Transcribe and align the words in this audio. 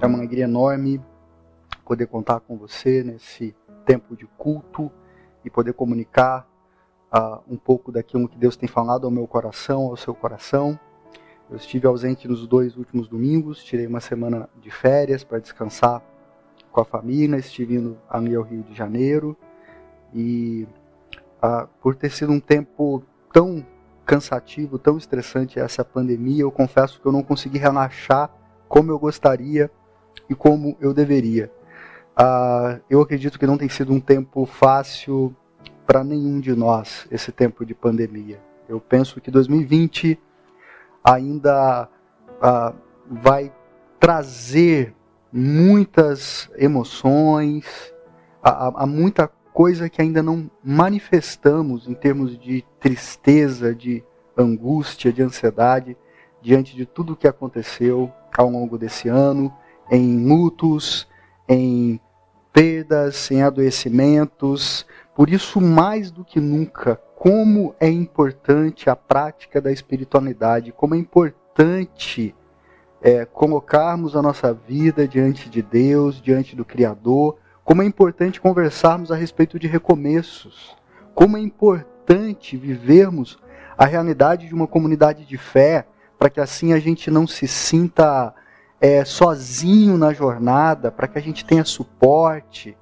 É 0.00 0.06
uma 0.06 0.18
alegria 0.18 0.44
enorme 0.44 1.02
poder 1.84 2.06
contar 2.06 2.38
com 2.38 2.56
você 2.56 3.02
nesse 3.02 3.52
tempo 3.84 4.16
de 4.16 4.26
culto 4.38 4.92
e 5.44 5.50
poder 5.50 5.72
comunicar 5.72 6.48
uh, 7.12 7.42
um 7.48 7.56
pouco 7.56 7.90
daquilo 7.90 8.28
que 8.28 8.38
Deus 8.38 8.56
tem 8.56 8.68
falado 8.68 9.06
ao 9.06 9.10
meu 9.10 9.26
coração, 9.26 9.86
ao 9.86 9.96
seu 9.96 10.14
coração. 10.14 10.78
Eu 11.50 11.56
estive 11.56 11.88
ausente 11.88 12.28
nos 12.28 12.46
dois 12.46 12.76
últimos 12.76 13.08
domingos, 13.08 13.64
tirei 13.64 13.88
uma 13.88 13.98
semana 13.98 14.48
de 14.60 14.70
férias 14.70 15.24
para 15.24 15.40
descansar 15.40 16.00
com 16.70 16.80
a 16.80 16.84
família, 16.84 17.36
estive 17.36 17.74
indo 17.74 17.98
ali 18.08 18.36
ao 18.36 18.44
Rio 18.44 18.62
de 18.62 18.74
Janeiro 18.74 19.36
e 20.14 20.64
uh, 21.42 21.66
por 21.80 21.96
ter 21.96 22.10
sido 22.10 22.30
um 22.30 22.38
tempo 22.38 23.02
tão 23.32 23.66
cansativo, 24.06 24.78
tão 24.78 24.96
estressante 24.96 25.58
essa 25.58 25.84
pandemia, 25.84 26.42
eu 26.42 26.52
confesso 26.52 27.00
que 27.00 27.06
eu 27.06 27.12
não 27.12 27.22
consegui 27.24 27.58
relaxar 27.58 28.30
como 28.68 28.92
eu 28.92 28.98
gostaria 28.98 29.68
e 30.28 30.34
como 30.34 30.76
eu 30.80 30.94
deveria. 30.94 31.50
Uh, 32.18 32.80
eu 32.90 33.00
acredito 33.00 33.38
que 33.38 33.46
não 33.46 33.56
tem 33.56 33.68
sido 33.68 33.92
um 33.92 34.00
tempo 34.00 34.44
fácil 34.44 35.34
para 35.86 36.02
nenhum 36.02 36.40
de 36.40 36.54
nós, 36.54 37.06
esse 37.10 37.30
tempo 37.32 37.64
de 37.64 37.74
pandemia. 37.74 38.40
Eu 38.68 38.80
penso 38.80 39.20
que 39.20 39.30
2020 39.30 40.18
ainda 41.02 41.88
uh, 42.42 42.74
vai 43.08 43.52
trazer 43.98 44.94
muitas 45.32 46.50
emoções, 46.56 47.64
há, 48.42 48.86
muita 48.86 49.28
coisa 49.52 49.88
que 49.88 50.00
ainda 50.00 50.22
não 50.22 50.50
manifestamos 50.62 51.88
em 51.88 51.94
termos 51.94 52.38
de 52.38 52.64
tristeza, 52.80 53.74
de 53.74 54.04
angústia, 54.36 55.12
de 55.12 55.22
ansiedade, 55.22 55.96
diante 56.40 56.76
de 56.76 56.86
tudo 56.86 57.12
o 57.12 57.16
que 57.16 57.26
aconteceu 57.26 58.12
ao 58.36 58.48
longo 58.48 58.78
desse 58.78 59.08
ano, 59.08 59.52
em 59.90 60.26
lutos, 60.26 61.08
em 61.48 62.00
perdas, 62.52 63.30
em 63.30 63.42
adoecimentos. 63.42 64.86
Por 65.14 65.30
isso, 65.30 65.60
mais 65.60 66.10
do 66.10 66.24
que 66.24 66.40
nunca, 66.40 66.96
como 67.16 67.74
é 67.80 67.88
importante 67.88 68.88
a 68.88 68.96
prática 68.96 69.60
da 69.60 69.72
espiritualidade, 69.72 70.72
como 70.72 70.94
é 70.94 70.98
importante 70.98 72.34
é, 73.00 73.24
colocarmos 73.24 74.16
a 74.16 74.22
nossa 74.22 74.52
vida 74.52 75.06
diante 75.06 75.48
de 75.48 75.62
Deus, 75.62 76.20
diante 76.20 76.54
do 76.54 76.64
Criador, 76.64 77.36
como 77.64 77.82
é 77.82 77.84
importante 77.84 78.40
conversarmos 78.40 79.12
a 79.12 79.16
respeito 79.16 79.58
de 79.58 79.66
recomeços, 79.66 80.76
como 81.14 81.36
é 81.36 81.40
importante 81.40 82.56
vivermos 82.56 83.38
a 83.76 83.84
realidade 83.84 84.48
de 84.48 84.54
uma 84.54 84.66
comunidade 84.66 85.24
de 85.24 85.36
fé, 85.36 85.86
para 86.18 86.30
que 86.30 86.40
assim 86.40 86.72
a 86.72 86.80
gente 86.80 87.10
não 87.10 87.26
se 87.26 87.46
sinta 87.46 88.34
é, 88.80 89.04
sozinho 89.04 89.96
na 89.96 90.12
jornada, 90.12 90.90
para 90.90 91.08
que 91.08 91.18
a 91.18 91.22
gente 91.22 91.44
tenha 91.44 91.64
suporte, 91.64 92.76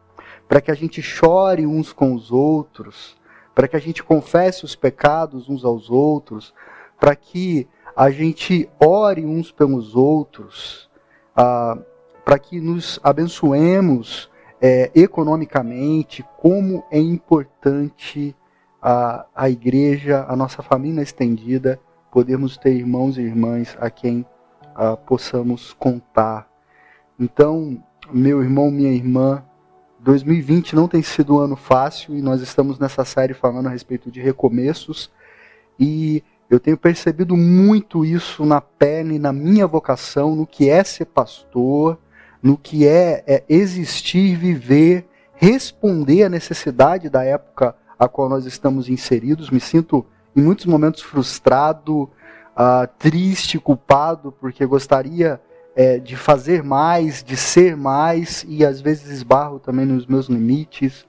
para 0.48 0.61
que 0.61 0.70
a 0.70 0.75
gente 0.75 1.03
chore 1.03 1.66
uns 1.66 1.92
com 1.92 2.14
os 2.14 2.30
outros, 2.30 3.16
para 3.55 3.66
que 3.66 3.77
a 3.77 3.80
gente 3.80 4.03
confesse 4.03 4.64
os 4.64 4.77
pecados 4.77 5.48
uns 5.48 5.64
aos 5.64 5.91
outros, 5.91 6.55
para 7.00 7.16
que 7.16 7.66
a 7.97 8.11
gente 8.11 8.69
ore 8.78 9.25
uns 9.25 9.50
pelos 9.50 9.97
outros, 9.97 10.91
ah, 11.34 11.78
para 12.25 12.38
que 12.38 12.60
nos 12.60 13.00
abençoemos 13.03 14.31
é, 14.60 14.91
economicamente, 14.94 16.25
como 16.36 16.84
é 16.91 16.98
importante 16.98 18.36
a, 18.83 19.27
a 19.34 19.48
igreja, 19.48 20.27
a 20.28 20.36
nossa 20.36 20.62
família 20.62 21.03
estendida, 21.03 21.81
podermos 22.10 22.56
ter 22.56 22.75
irmãos 22.75 23.16
e 23.16 23.22
irmãs 23.22 23.77
a 23.81 23.91
quem 23.91 24.26
possamos 25.06 25.72
contar. 25.72 26.48
Então, 27.19 27.82
meu 28.12 28.42
irmão, 28.42 28.70
minha 28.70 28.92
irmã, 28.92 29.42
2020 30.00 30.76
não 30.76 30.87
tem 30.87 31.03
sido 31.03 31.37
um 31.37 31.38
ano 31.38 31.56
fácil 31.56 32.16
e 32.16 32.22
nós 32.22 32.41
estamos 32.41 32.78
nessa 32.78 33.04
série 33.04 33.34
falando 33.34 33.66
a 33.66 33.70
respeito 33.70 34.10
de 34.10 34.20
recomeços 34.20 35.10
e 35.78 36.22
eu 36.48 36.60
tenho 36.60 36.76
percebido 36.76 37.36
muito 37.36 38.04
isso 38.04 38.44
na 38.44 38.60
pele, 38.60 39.19
na 39.19 39.32
minha 39.32 39.66
vocação, 39.66 40.36
no 40.36 40.47
que 40.47 40.70
é 40.70 40.84
ser 40.84 41.06
pastor, 41.06 41.98
no 42.41 42.56
que 42.56 42.86
é, 42.86 43.25
é 43.26 43.44
existir, 43.48 44.36
viver, 44.36 45.09
responder 45.34 46.22
à 46.22 46.28
necessidade 46.28 47.10
da 47.10 47.25
época 47.25 47.75
a 47.98 48.06
qual 48.06 48.28
nós 48.28 48.47
estamos 48.47 48.88
inseridos. 48.88 49.50
Me 49.50 49.59
sinto 49.59 50.06
em 50.36 50.41
muitos 50.41 50.66
momentos 50.66 51.03
frustrado, 51.03 52.09
uh, 52.56 52.89
triste, 52.99 53.59
culpado, 53.59 54.33
porque 54.33 54.65
gostaria 54.65 55.41
é, 55.75 55.99
de 55.99 56.17
fazer 56.17 56.62
mais, 56.62 57.22
de 57.22 57.37
ser 57.37 57.77
mais, 57.77 58.44
e 58.49 58.65
às 58.65 58.81
vezes 58.81 59.11
esbarro 59.11 59.59
também 59.59 59.84
nos 59.84 60.06
meus 60.06 60.27
limites, 60.27 61.06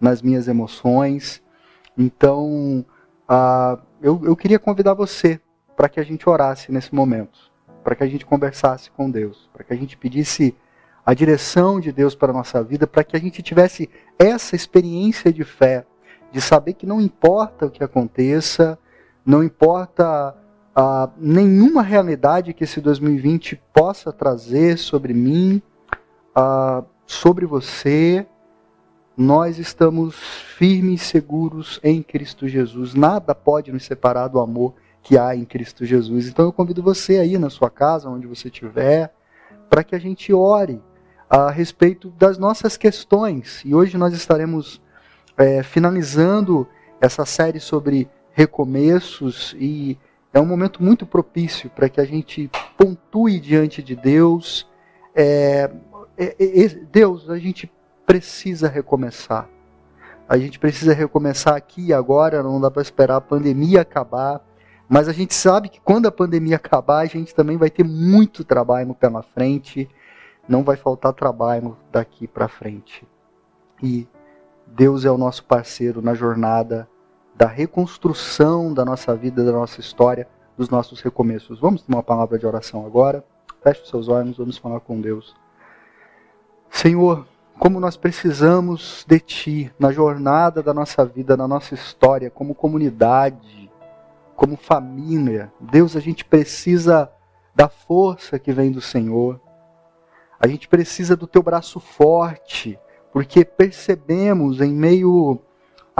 nas 0.00 0.20
minhas 0.20 0.46
emoções. 0.46 1.42
Então, 1.96 2.84
uh, 3.28 3.80
eu, 4.02 4.20
eu 4.24 4.36
queria 4.36 4.58
convidar 4.58 4.94
você 4.94 5.40
para 5.76 5.88
que 5.88 5.98
a 5.98 6.02
gente 6.02 6.28
orasse 6.28 6.70
nesse 6.70 6.94
momento, 6.94 7.50
para 7.82 7.94
que 7.94 8.04
a 8.04 8.06
gente 8.06 8.26
conversasse 8.26 8.90
com 8.90 9.10
Deus, 9.10 9.48
para 9.52 9.64
que 9.64 9.72
a 9.72 9.76
gente 9.76 9.96
pedisse 9.96 10.54
a 11.04 11.14
direção 11.14 11.80
de 11.80 11.90
Deus 11.90 12.14
para 12.14 12.30
a 12.30 12.34
nossa 12.34 12.62
vida, 12.62 12.86
para 12.86 13.02
que 13.02 13.16
a 13.16 13.20
gente 13.20 13.42
tivesse 13.42 13.88
essa 14.18 14.54
experiência 14.54 15.32
de 15.32 15.44
fé, 15.44 15.86
de 16.30 16.40
saber 16.40 16.74
que 16.74 16.86
não 16.86 17.00
importa 17.00 17.66
o 17.66 17.70
que 17.70 17.82
aconteça, 17.82 18.78
não 19.24 19.42
importa 19.42 20.36
ah, 20.74 21.10
nenhuma 21.16 21.82
realidade 21.82 22.52
que 22.52 22.64
esse 22.64 22.80
2020 22.80 23.60
possa 23.72 24.12
trazer 24.12 24.78
sobre 24.78 25.12
mim, 25.12 25.60
sobre 27.06 27.44
você, 27.44 28.26
nós 29.16 29.58
estamos 29.58 30.14
firmes 30.56 31.02
e 31.02 31.04
seguros 31.04 31.80
em 31.82 32.02
Cristo 32.02 32.48
Jesus. 32.48 32.94
Nada 32.94 33.34
pode 33.34 33.70
nos 33.72 33.84
separar 33.84 34.28
do 34.28 34.40
amor 34.40 34.74
que 35.02 35.18
há 35.18 35.34
em 35.34 35.44
Cristo 35.44 35.84
Jesus. 35.84 36.28
Então 36.28 36.46
eu 36.46 36.52
convido 36.52 36.82
você 36.82 37.18
aí 37.18 37.36
na 37.36 37.50
sua 37.50 37.68
casa, 37.68 38.08
onde 38.08 38.26
você 38.26 38.48
estiver, 38.48 39.12
para 39.68 39.84
que 39.84 39.94
a 39.94 39.98
gente 39.98 40.32
ore 40.32 40.80
a 41.28 41.50
respeito 41.50 42.10
das 42.10 42.38
nossas 42.38 42.76
questões. 42.76 43.62
E 43.64 43.74
hoje 43.74 43.98
nós 43.98 44.14
estaremos 44.14 44.80
é, 45.36 45.62
finalizando 45.62 46.66
essa 47.00 47.26
série 47.26 47.60
sobre 47.60 48.08
recomeços 48.32 49.54
e 49.58 49.98
é 50.32 50.40
um 50.40 50.46
momento 50.46 50.82
muito 50.82 51.04
propício 51.04 51.68
para 51.70 51.88
que 51.88 52.00
a 52.00 52.04
gente 52.04 52.50
pontue 52.76 53.40
diante 53.40 53.82
de 53.82 53.96
Deus. 53.96 54.68
É, 55.14 55.70
é, 56.16 56.36
é, 56.38 56.68
Deus, 56.68 57.28
a 57.28 57.38
gente 57.38 57.70
precisa 58.06 58.68
recomeçar. 58.68 59.48
A 60.28 60.38
gente 60.38 60.58
precisa 60.58 60.94
recomeçar 60.94 61.56
aqui 61.56 61.86
e 61.86 61.92
agora, 61.92 62.42
não 62.42 62.60
dá 62.60 62.70
para 62.70 62.82
esperar 62.82 63.16
a 63.16 63.20
pandemia 63.20 63.80
acabar. 63.80 64.40
Mas 64.88 65.08
a 65.08 65.12
gente 65.12 65.34
sabe 65.34 65.68
que 65.68 65.80
quando 65.80 66.06
a 66.06 66.12
pandemia 66.12 66.56
acabar, 66.56 67.00
a 67.00 67.06
gente 67.06 67.34
também 67.34 67.56
vai 67.56 67.70
ter 67.70 67.84
muito 67.84 68.44
trabalho 68.44 68.94
pela 68.94 69.22
frente. 69.22 69.88
Não 70.48 70.62
vai 70.62 70.76
faltar 70.76 71.12
trabalho 71.12 71.76
daqui 71.90 72.28
para 72.28 72.46
frente. 72.46 73.06
E 73.82 74.06
Deus 74.66 75.04
é 75.04 75.10
o 75.10 75.18
nosso 75.18 75.44
parceiro 75.44 76.00
na 76.00 76.14
jornada 76.14 76.88
da 77.40 77.46
reconstrução 77.46 78.74
da 78.74 78.84
nossa 78.84 79.16
vida, 79.16 79.42
da 79.42 79.52
nossa 79.52 79.80
história, 79.80 80.28
dos 80.58 80.68
nossos 80.68 81.00
recomeços. 81.00 81.58
Vamos 81.58 81.80
ter 81.80 81.90
uma 81.90 82.02
palavra 82.02 82.38
de 82.38 82.46
oração 82.46 82.84
agora. 82.84 83.24
Feche 83.62 83.80
os 83.80 83.88
seus 83.88 84.08
olhos, 84.08 84.36
vamos 84.36 84.58
falar 84.58 84.78
com 84.80 85.00
Deus. 85.00 85.34
Senhor, 86.68 87.26
como 87.58 87.80
nós 87.80 87.96
precisamos 87.96 89.06
de 89.08 89.18
Ti 89.18 89.72
na 89.78 89.90
jornada 89.90 90.62
da 90.62 90.74
nossa 90.74 91.02
vida, 91.02 91.34
na 91.34 91.48
nossa 91.48 91.72
história, 91.72 92.28
como 92.30 92.54
comunidade, 92.54 93.70
como 94.36 94.54
família. 94.54 95.50
Deus, 95.58 95.96
a 95.96 96.00
gente 96.00 96.26
precisa 96.26 97.10
da 97.54 97.70
força 97.70 98.38
que 98.38 98.52
vem 98.52 98.70
do 98.70 98.82
Senhor. 98.82 99.40
A 100.38 100.46
gente 100.46 100.68
precisa 100.68 101.16
do 101.16 101.26
Teu 101.26 101.42
braço 101.42 101.80
forte, 101.80 102.78
porque 103.10 103.46
percebemos 103.46 104.60
em 104.60 104.74
meio 104.74 105.40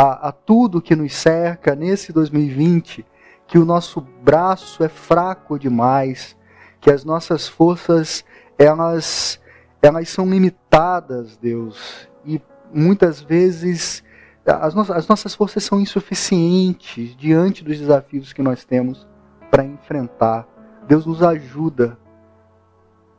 a, 0.00 0.28
a 0.28 0.32
tudo 0.32 0.80
que 0.80 0.96
nos 0.96 1.14
cerca 1.14 1.74
nesse 1.74 2.10
2020, 2.10 3.04
que 3.46 3.58
o 3.58 3.66
nosso 3.66 4.00
braço 4.00 4.82
é 4.82 4.88
fraco 4.88 5.58
demais, 5.58 6.34
que 6.80 6.90
as 6.90 7.04
nossas 7.04 7.46
forças 7.46 8.24
elas 8.58 9.38
elas 9.82 10.08
são 10.08 10.26
limitadas, 10.26 11.36
Deus, 11.36 12.08
e 12.24 12.40
muitas 12.72 13.20
vezes 13.20 14.02
as 14.46 14.74
nossas, 14.74 14.96
as 14.96 15.06
nossas 15.06 15.34
forças 15.34 15.64
são 15.64 15.78
insuficientes 15.78 17.14
diante 17.14 17.62
dos 17.62 17.78
desafios 17.78 18.32
que 18.32 18.42
nós 18.42 18.64
temos 18.64 19.06
para 19.50 19.66
enfrentar. 19.66 20.48
Deus 20.88 21.04
nos 21.04 21.22
ajuda, 21.22 21.98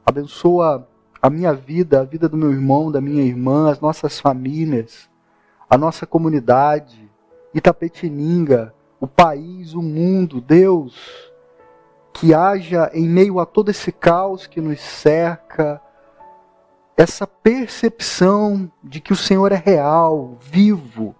abençoa 0.03 0.87
a 1.21 1.29
minha 1.29 1.53
vida, 1.53 2.01
a 2.01 2.03
vida 2.03 2.27
do 2.27 2.35
meu 2.35 2.51
irmão, 2.51 2.91
da 2.91 2.99
minha 2.99 3.23
irmã, 3.23 3.69
as 3.69 3.79
nossas 3.79 4.19
famílias 4.19 5.10
a 5.71 5.77
nossa 5.77 6.05
comunidade, 6.05 7.09
Itapetininga, 7.53 8.73
o 8.99 9.07
país, 9.07 9.73
o 9.73 9.81
mundo, 9.81 10.41
Deus, 10.41 11.31
que 12.11 12.33
haja 12.33 12.91
em 12.93 13.07
meio 13.07 13.39
a 13.39 13.45
todo 13.45 13.71
esse 13.71 13.89
caos 13.89 14.45
que 14.45 14.59
nos 14.59 14.81
cerca, 14.81 15.79
essa 16.97 17.25
percepção 17.25 18.69
de 18.83 18.99
que 18.99 19.13
o 19.13 19.15
Senhor 19.15 19.53
é 19.53 19.55
real, 19.55 20.37
vivo 20.41 21.15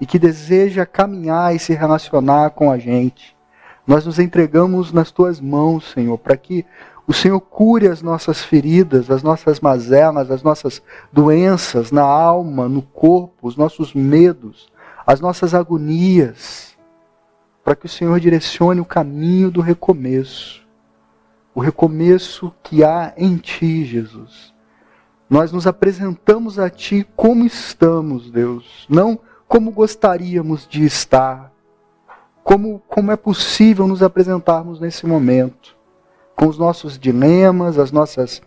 e 0.00 0.06
que 0.06 0.16
deseja 0.16 0.86
caminhar 0.86 1.52
e 1.52 1.58
se 1.58 1.74
relacionar 1.74 2.50
com 2.50 2.70
a 2.70 2.78
gente. 2.78 3.36
Nós 3.84 4.06
nos 4.06 4.20
entregamos 4.20 4.92
nas 4.92 5.10
tuas 5.10 5.40
mãos, 5.40 5.90
Senhor, 5.90 6.16
para 6.18 6.36
que 6.36 6.64
o 7.06 7.12
Senhor 7.12 7.40
cure 7.40 7.86
as 7.86 8.02
nossas 8.02 8.42
feridas, 8.42 9.10
as 9.10 9.22
nossas 9.22 9.60
mazelas, 9.60 10.30
as 10.30 10.42
nossas 10.42 10.82
doenças 11.12 11.92
na 11.92 12.02
alma, 12.02 12.68
no 12.68 12.82
corpo, 12.82 13.46
os 13.46 13.56
nossos 13.56 13.94
medos, 13.94 14.68
as 15.06 15.20
nossas 15.20 15.54
agonias, 15.54 16.76
para 17.64 17.76
que 17.76 17.86
o 17.86 17.88
Senhor 17.88 18.18
direcione 18.18 18.80
o 18.80 18.84
caminho 18.84 19.50
do 19.52 19.60
recomeço. 19.60 20.66
O 21.54 21.60
recomeço 21.60 22.52
que 22.62 22.82
há 22.82 23.14
em 23.16 23.36
Ti, 23.36 23.84
Jesus. 23.84 24.52
Nós 25.30 25.52
nos 25.52 25.66
apresentamos 25.66 26.58
a 26.58 26.68
Ti 26.68 27.06
como 27.14 27.46
estamos, 27.46 28.30
Deus, 28.30 28.84
não 28.88 29.18
como 29.46 29.70
gostaríamos 29.70 30.66
de 30.68 30.84
estar, 30.84 31.52
como, 32.42 32.82
como 32.88 33.12
é 33.12 33.16
possível 33.16 33.86
nos 33.86 34.02
apresentarmos 34.02 34.80
nesse 34.80 35.06
momento 35.06 35.75
com 36.36 36.46
os 36.46 36.58
nossos 36.58 36.98
dilemas, 36.98 37.78
as 37.78 37.90
nossas 37.90 38.42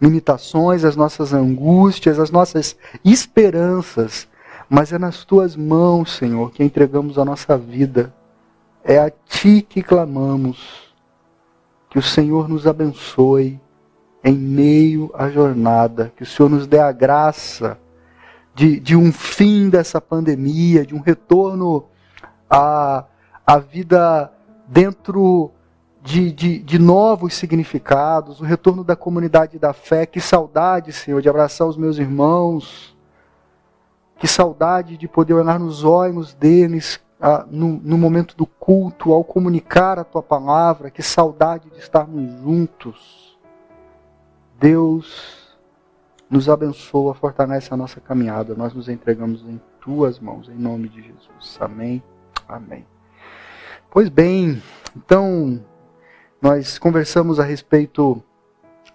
limitações, 0.00 0.84
as 0.84 0.94
nossas 0.94 1.32
angústias, 1.32 2.18
as 2.18 2.30
nossas 2.30 2.76
esperanças. 3.02 4.28
Mas 4.68 4.92
é 4.92 4.98
nas 4.98 5.24
tuas 5.24 5.56
mãos, 5.56 6.16
Senhor, 6.16 6.52
que 6.52 6.62
entregamos 6.62 7.18
a 7.18 7.24
nossa 7.24 7.56
vida. 7.56 8.14
É 8.84 8.98
a 8.98 9.10
ti 9.10 9.66
que 9.68 9.82
clamamos. 9.82 10.92
Que 11.88 11.98
o 11.98 12.02
Senhor 12.02 12.48
nos 12.48 12.66
abençoe 12.66 13.58
em 14.22 14.34
meio 14.34 15.10
à 15.14 15.28
jornada. 15.28 16.12
Que 16.16 16.22
o 16.22 16.26
Senhor 16.26 16.48
nos 16.48 16.66
dê 16.66 16.78
a 16.78 16.92
graça 16.92 17.78
de, 18.54 18.78
de 18.78 18.94
um 18.94 19.10
fim 19.10 19.68
dessa 19.68 20.00
pandemia, 20.00 20.84
de 20.84 20.94
um 20.94 21.00
retorno 21.00 21.86
à, 22.48 23.04
à 23.46 23.58
vida 23.58 24.32
dentro 24.68 25.50
de, 26.02 26.32
de, 26.32 26.58
de, 26.58 26.78
novos 26.78 27.34
significados, 27.34 28.40
o 28.40 28.44
retorno 28.44 28.82
da 28.82 28.96
comunidade 28.96 29.58
da 29.58 29.72
fé. 29.72 30.06
Que 30.06 30.20
saudade, 30.20 30.92
Senhor, 30.92 31.20
de 31.20 31.28
abraçar 31.28 31.66
os 31.66 31.76
meus 31.76 31.98
irmãos. 31.98 32.96
Que 34.18 34.26
saudade 34.26 34.96
de 34.96 35.06
poder 35.06 35.34
olhar 35.34 35.58
nos 35.58 35.84
olhos 35.84 36.34
deles 36.34 37.00
ah, 37.20 37.46
no, 37.50 37.80
no 37.82 37.98
momento 37.98 38.34
do 38.36 38.46
culto, 38.46 39.12
ao 39.12 39.22
comunicar 39.22 39.98
a 39.98 40.04
tua 40.04 40.22
palavra. 40.22 40.90
Que 40.90 41.02
saudade 41.02 41.68
de 41.70 41.78
estarmos 41.78 42.32
juntos. 42.42 43.38
Deus 44.58 45.58
nos 46.30 46.48
abençoa, 46.48 47.14
fortalece 47.14 47.72
a 47.74 47.76
nossa 47.76 48.00
caminhada. 48.00 48.54
Nós 48.54 48.72
nos 48.72 48.88
entregamos 48.88 49.42
em 49.42 49.60
tuas 49.80 50.18
mãos, 50.18 50.48
em 50.48 50.54
nome 50.54 50.88
de 50.88 51.02
Jesus. 51.02 51.58
Amém. 51.60 52.02
Amém. 52.48 52.86
Pois 53.90 54.08
bem, 54.08 54.62
então 54.96 55.60
nós 56.40 56.78
conversamos 56.78 57.38
a 57.38 57.44
respeito 57.44 58.22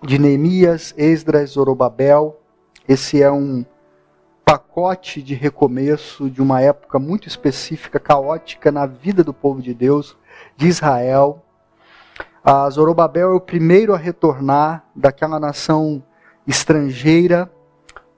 de 0.02 0.18
Neemias, 0.18 0.96
Esdras, 0.98 1.52
Zorobabel. 1.52 2.40
Esse 2.88 3.22
é 3.22 3.32
um 3.32 3.64
pacote 4.44 5.22
de 5.22 5.36
recomeço 5.36 6.28
de 6.30 6.42
uma 6.42 6.62
época 6.62 6.98
muito 6.98 7.28
específica, 7.28 8.00
caótica 8.00 8.72
na 8.72 8.88
vida 8.88 9.24
do 9.24 9.34
povo 9.34 9.62
de 9.62 9.76
Deus, 9.76 10.18
de 10.58 10.68
Israel. 10.68 11.44
A 12.44 12.68
Zorobabel 12.70 13.32
é 13.32 13.36
o 13.36 13.40
primeiro 13.40 13.94
a 13.94 13.98
retornar 13.98 14.84
daquela 14.96 15.40
nação 15.40 16.04
estrangeira 16.48 17.52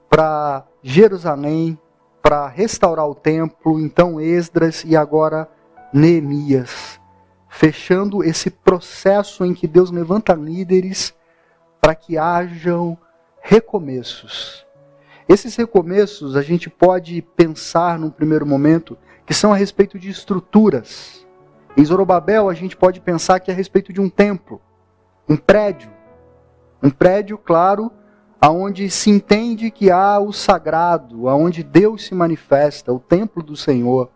para 0.08 0.64
Jerusalém, 0.82 1.78
para 2.22 2.48
restaurar 2.48 3.06
o 3.06 3.14
templo. 3.14 3.78
Então 3.78 4.18
Esdras 4.18 4.84
e 4.86 4.96
agora 4.96 5.46
Neemias 5.92 6.97
fechando 7.58 8.22
esse 8.22 8.50
processo 8.50 9.44
em 9.44 9.52
que 9.52 9.66
Deus 9.66 9.90
levanta 9.90 10.32
líderes 10.32 11.12
para 11.80 11.92
que 11.92 12.16
hajam 12.16 12.96
recomeços. 13.42 14.64
Esses 15.28 15.56
recomeços 15.56 16.36
a 16.36 16.42
gente 16.42 16.70
pode 16.70 17.20
pensar 17.20 17.98
num 17.98 18.10
primeiro 18.10 18.46
momento 18.46 18.96
que 19.26 19.34
são 19.34 19.52
a 19.52 19.56
respeito 19.56 19.98
de 19.98 20.08
estruturas. 20.08 21.26
Em 21.76 21.84
Zorobabel 21.84 22.48
a 22.48 22.54
gente 22.54 22.76
pode 22.76 23.00
pensar 23.00 23.40
que 23.40 23.50
é 23.50 23.54
a 23.54 23.56
respeito 23.56 23.92
de 23.92 24.00
um 24.00 24.08
templo, 24.08 24.60
um 25.28 25.36
prédio. 25.36 25.90
Um 26.80 26.90
prédio, 26.90 27.36
claro, 27.36 27.90
aonde 28.40 28.88
se 28.88 29.10
entende 29.10 29.68
que 29.72 29.90
há 29.90 30.20
o 30.20 30.32
sagrado, 30.32 31.28
aonde 31.28 31.64
Deus 31.64 32.04
se 32.04 32.14
manifesta, 32.14 32.92
o 32.92 33.00
templo 33.00 33.42
do 33.42 33.56
Senhor. 33.56 34.12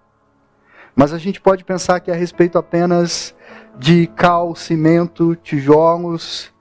Mas 0.95 1.13
a 1.13 1.19
gente 1.19 1.41
pode 1.41 1.65
pensar 1.65 2.01
que 2.01 2.11
é 2.11 2.15
a 2.15 2.17
respeito 2.17 2.59
apenas 2.59 3.35
de 3.79 4.07
cal, 4.09 4.55
cimento, 4.55 5.35
tijolos. 5.37 6.53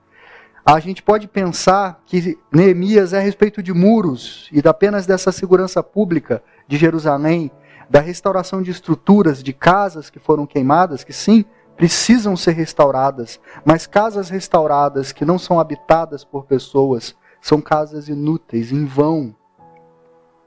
A 0.64 0.80
gente 0.80 1.02
pode 1.02 1.28
pensar 1.28 2.00
que 2.06 2.38
Neemias 2.50 3.12
é 3.12 3.18
a 3.18 3.22
respeito 3.22 3.62
de 3.62 3.72
muros 3.72 4.48
e 4.52 4.66
apenas 4.66 5.06
dessa 5.06 5.32
segurança 5.32 5.82
pública 5.82 6.42
de 6.66 6.76
Jerusalém, 6.76 7.50
da 7.90 8.00
restauração 8.00 8.62
de 8.62 8.70
estruturas, 8.70 9.42
de 9.42 9.52
casas 9.52 10.08
que 10.08 10.18
foram 10.18 10.46
queimadas, 10.46 11.04
que 11.04 11.12
sim, 11.12 11.44
precisam 11.76 12.36
ser 12.36 12.52
restauradas, 12.52 13.40
mas 13.64 13.86
casas 13.86 14.28
restauradas 14.28 15.10
que 15.12 15.24
não 15.24 15.38
são 15.38 15.58
habitadas 15.58 16.24
por 16.24 16.44
pessoas 16.44 17.14
são 17.40 17.60
casas 17.60 18.08
inúteis, 18.08 18.70
em 18.70 18.84
vão. 18.84 19.34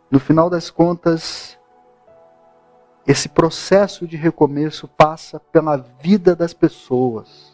No 0.09 0.19
final 0.19 0.49
das 0.49 0.69
contas, 0.69 1.57
esse 3.07 3.29
processo 3.29 4.07
de 4.07 4.17
recomeço 4.17 4.87
passa 4.87 5.39
pela 5.39 5.77
vida 5.77 6.35
das 6.35 6.53
pessoas. 6.53 7.53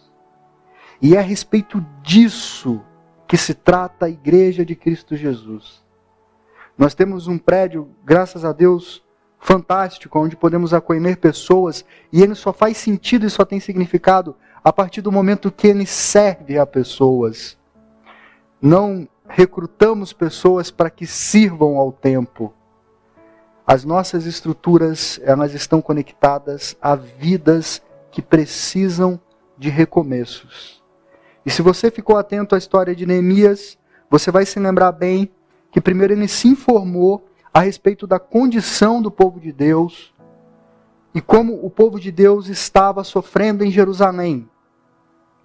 E 1.01 1.15
é 1.15 1.19
a 1.19 1.23
respeito 1.23 1.85
disso 2.01 2.81
que 3.27 3.35
se 3.35 3.53
trata 3.53 4.05
a 4.05 4.09
Igreja 4.09 4.63
de 4.65 4.75
Cristo 4.75 5.15
Jesus. 5.15 5.83
Nós 6.77 6.93
temos 6.93 7.27
um 7.27 7.37
prédio, 7.37 7.89
graças 8.03 8.45
a 8.45 8.53
Deus, 8.53 9.03
fantástico, 9.39 10.19
onde 10.19 10.35
podemos 10.35 10.73
acolher 10.73 11.17
pessoas, 11.17 11.83
e 12.11 12.21
ele 12.21 12.35
só 12.35 12.53
faz 12.53 12.77
sentido 12.77 13.25
e 13.25 13.29
só 13.29 13.43
tem 13.43 13.59
significado 13.59 14.35
a 14.63 14.71
partir 14.71 15.01
do 15.01 15.11
momento 15.11 15.51
que 15.51 15.67
ele 15.67 15.85
serve 15.85 16.57
a 16.57 16.65
pessoas. 16.65 17.57
Não 18.61 19.07
recrutamos 19.27 20.13
pessoas 20.13 20.69
para 20.69 20.89
que 20.89 21.07
sirvam 21.07 21.77
ao 21.77 21.91
tempo 21.91 22.53
as 23.71 23.85
nossas 23.85 24.25
estruturas, 24.25 25.17
elas 25.23 25.53
estão 25.53 25.81
conectadas 25.81 26.75
a 26.81 26.93
vidas 26.93 27.81
que 28.11 28.21
precisam 28.21 29.17
de 29.57 29.69
recomeços. 29.69 30.83
E 31.45 31.49
se 31.49 31.61
você 31.61 31.89
ficou 31.89 32.17
atento 32.17 32.53
à 32.53 32.57
história 32.57 32.93
de 32.93 33.05
Neemias, 33.05 33.77
você 34.09 34.29
vai 34.29 34.45
se 34.45 34.59
lembrar 34.59 34.91
bem 34.91 35.31
que 35.71 35.79
primeiro 35.79 36.11
ele 36.11 36.27
se 36.27 36.49
informou 36.49 37.25
a 37.53 37.61
respeito 37.61 38.05
da 38.05 38.19
condição 38.19 39.01
do 39.01 39.09
povo 39.09 39.39
de 39.39 39.53
Deus 39.53 40.13
e 41.15 41.21
como 41.21 41.65
o 41.65 41.69
povo 41.69 41.97
de 41.97 42.11
Deus 42.11 42.49
estava 42.49 43.05
sofrendo 43.05 43.63
em 43.63 43.71
Jerusalém 43.71 44.49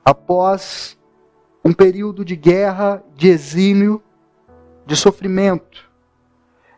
após 0.05 0.99
um 1.65 1.73
período 1.73 2.25
de 2.25 2.35
guerra, 2.35 3.05
de 3.15 3.29
exílio, 3.29 4.03
de 4.85 4.97
sofrimento. 4.97 5.86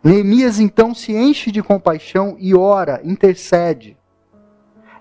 Neemias 0.03 0.61
então 0.61 0.95
se 0.95 1.13
enche 1.13 1.51
de 1.51 1.63
compaixão 1.63 2.37
e 2.39 2.55
ora, 2.55 3.01
intercede. 3.05 3.97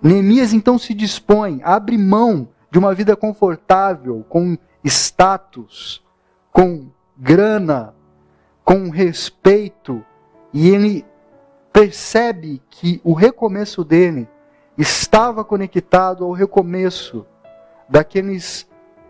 Neemias 0.02 0.54
então 0.54 0.78
se 0.78 0.94
dispõe, 0.94 1.62
abre 1.64 1.98
mão 1.98 2.48
de 2.70 2.80
uma 2.80 2.94
vida 2.94 3.16
confortável, 3.16 4.26
com 4.28 4.58
status, 4.84 6.04
com 6.52 6.90
grana, 7.18 7.94
com 8.64 8.90
respeito, 8.90 10.04
e 10.54 10.70
ele 10.70 11.06
percebe 11.72 12.62
que 12.70 13.00
o 13.04 13.14
recomeço 13.14 13.84
dele 13.84 14.28
estava 14.78 15.44
conectado 15.44 16.24
ao 16.24 16.32
recomeço 16.32 17.26
daqueles 17.90 18.68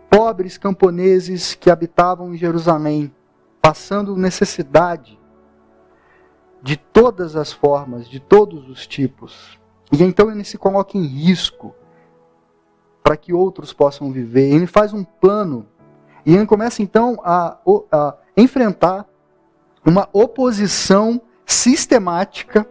pobres 0.08 0.56
camponeses 0.56 1.54
que 1.54 1.70
habitavam 1.70 2.34
em 2.34 2.38
Jerusalém, 2.38 3.12
passando 3.60 4.16
necessidade, 4.16 5.17
de 6.62 6.76
todas 6.76 7.36
as 7.36 7.52
formas, 7.52 8.08
de 8.08 8.20
todos 8.20 8.68
os 8.68 8.86
tipos. 8.86 9.58
E 9.92 10.02
então 10.02 10.30
ele 10.30 10.44
se 10.44 10.58
coloca 10.58 10.96
em 10.96 11.04
risco 11.04 11.74
para 13.02 13.16
que 13.16 13.32
outros 13.32 13.72
possam 13.72 14.12
viver. 14.12 14.52
Ele 14.52 14.66
faz 14.66 14.92
um 14.92 15.02
plano 15.04 15.66
e 16.26 16.34
ele 16.34 16.46
começa 16.46 16.82
então 16.82 17.18
a, 17.24 17.56
a 17.90 18.14
enfrentar 18.36 19.06
uma 19.84 20.08
oposição 20.12 21.20
sistemática. 21.46 22.68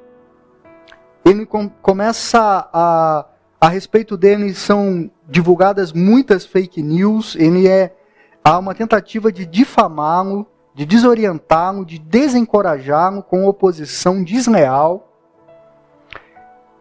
Ele 1.25 1.45
com, 1.45 1.67
começa 1.67 2.69
a, 2.71 3.25
a 3.59 3.67
respeito 3.67 4.15
dele 4.15 4.53
são 4.53 5.09
divulgadas 5.27 5.91
muitas 5.91 6.45
fake 6.45 6.83
news. 6.83 7.35
Ele 7.35 7.67
é 7.67 7.95
há 8.43 8.59
uma 8.59 8.75
tentativa 8.75 9.31
de 9.31 9.45
difamá-lo, 9.45 10.45
de 10.77 10.85
desorientá-lo, 10.85 11.83
de 11.83 11.97
desencorajá-lo 11.97 13.23
com 13.23 13.47
oposição 13.47 14.23
desleal. 14.23 15.11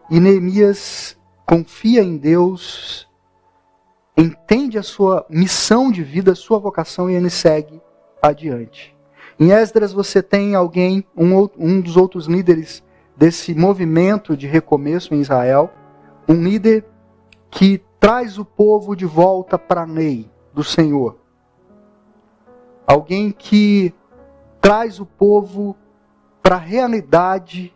E 0.07 0.19
Neemias 0.19 1.17
confia 1.43 2.03
em 2.03 2.15
Deus, 2.15 3.09
entende 4.15 4.77
a 4.77 4.83
sua 4.83 5.25
missão 5.27 5.91
de 5.91 6.03
vida, 6.03 6.33
a 6.33 6.35
sua 6.35 6.59
vocação 6.59 7.09
e 7.09 7.15
ele 7.15 7.31
segue 7.31 7.81
adiante. 8.21 8.95
Em 9.39 9.51
Esdras 9.51 9.91
você 9.91 10.21
tem 10.21 10.53
alguém, 10.53 11.03
um, 11.17 11.49
um 11.57 11.81
dos 11.81 11.97
outros 11.97 12.27
líderes 12.27 12.83
desse 13.17 13.55
movimento 13.55 14.37
de 14.37 14.45
recomeço 14.45 15.15
em 15.15 15.21
Israel, 15.21 15.71
um 16.29 16.43
líder 16.43 16.85
que 17.49 17.81
traz 17.99 18.37
o 18.37 18.45
povo 18.45 18.95
de 18.95 19.07
volta 19.07 19.57
para 19.57 19.81
a 19.81 19.85
lei 19.85 20.29
do 20.53 20.63
Senhor. 20.63 21.17
Alguém 22.87 23.31
que 23.31 23.93
traz 24.61 24.99
o 24.99 25.05
povo 25.05 25.75
para 26.41 26.55
a 26.55 26.59
realidade 26.59 27.75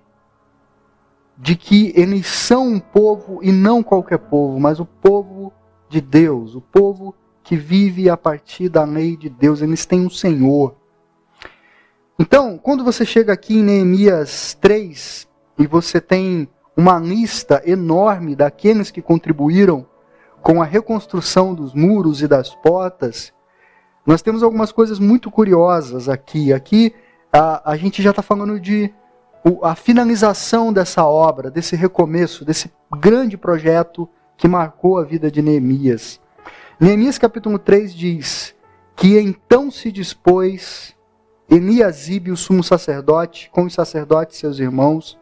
de 1.38 1.56
que 1.58 1.92
eles 1.96 2.28
são 2.28 2.68
um 2.68 2.80
povo 2.80 3.40
e 3.44 3.52
não 3.52 3.84
qualquer 3.84 4.20
povo, 4.20 4.58
mas 4.58 4.80
o 4.80 4.86
povo 4.86 5.52
de 5.90 6.00
Deus, 6.00 6.56
o 6.56 6.62
povo 6.62 7.14
que 7.44 7.58
vive 7.58 8.10
a 8.10 8.16
partir 8.16 8.70
da 8.70 8.86
lei 8.86 9.18
de 9.18 9.30
Deus, 9.30 9.62
eles 9.62 9.86
têm 9.86 10.06
um 10.06 10.10
Senhor. 10.10 10.76
Então, 12.18 12.58
quando 12.58 12.84
você 12.84 13.06
chega 13.06 13.34
aqui 13.34 13.56
em 13.58 13.64
Neemias 13.64 14.58
3 14.62 15.28
e 15.58 15.68
você 15.68 16.00
tem 16.00 16.48
uma 16.78 16.98
lista 17.00 17.62
enorme 17.66 18.36
daqueles 18.36 18.92
que 18.92 19.02
contribuíram 19.02 19.86
com 20.42 20.62
a 20.62 20.66
reconstrução 20.66 21.54
dos 21.54 21.74
muros 21.74 22.22
e 22.22 22.28
das 22.28 22.56
portas, 22.56 23.34
nós 24.06 24.22
temos 24.22 24.42
algumas 24.44 24.72
coisas 24.72 25.00
muito 25.00 25.30
curiosas 25.30 26.10
aqui. 26.10 26.52
Aqui 26.52 26.94
a, 27.32 27.72
a 27.72 27.78
gente 27.78 28.02
já 28.02 28.10
está 28.10 28.22
falando 28.22 28.60
de 28.60 28.94
a 29.64 29.76
finalização 29.76 30.72
dessa 30.72 31.06
obra, 31.06 31.50
desse 31.50 31.76
recomeço, 31.76 32.46
desse 32.46 32.72
grande 33.00 33.38
projeto 33.38 34.08
que 34.38 34.48
marcou 34.48 34.98
a 34.98 35.04
vida 35.04 35.32
de 35.32 35.42
Neemias. 35.42 36.20
Neemias 36.80 37.18
capítulo 37.18 37.58
3 37.58 37.94
diz 37.94 38.56
que 38.96 39.20
então 39.20 39.72
se 39.72 39.92
dispôs 39.92 40.96
Eliasibe, 41.50 42.32
o 42.32 42.38
sumo 42.38 42.64
sacerdote, 42.64 43.50
com 43.52 43.64
os 43.64 43.74
sacerdotes 43.74 44.38
seus 44.38 44.58
irmãos, 44.58 45.20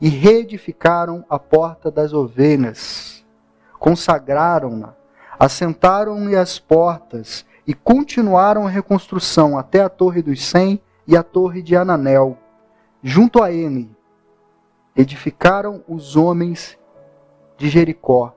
e 0.00 0.08
reedificaram 0.08 1.24
a 1.28 1.38
porta 1.38 1.90
das 1.90 2.12
ovelhas, 2.14 3.24
consagraram-na, 3.78 4.94
assentaram-lhe 5.38 6.34
as 6.34 6.58
portas 6.58 7.44
e 7.66 7.74
continuaram 7.74 8.66
a 8.66 8.70
reconstrução 8.70 9.58
até 9.58 9.80
a 9.80 9.88
Torre 9.88 10.22
dos 10.22 10.44
Cem 10.44 10.80
e 11.06 11.16
a 11.16 11.22
Torre 11.22 11.62
de 11.62 11.76
Ananel. 11.76 12.38
Junto 13.02 13.42
a 13.42 13.50
ele, 13.50 13.90
edificaram 14.94 15.82
os 15.88 16.16
homens 16.16 16.78
de 17.56 17.68
Jericó. 17.68 18.34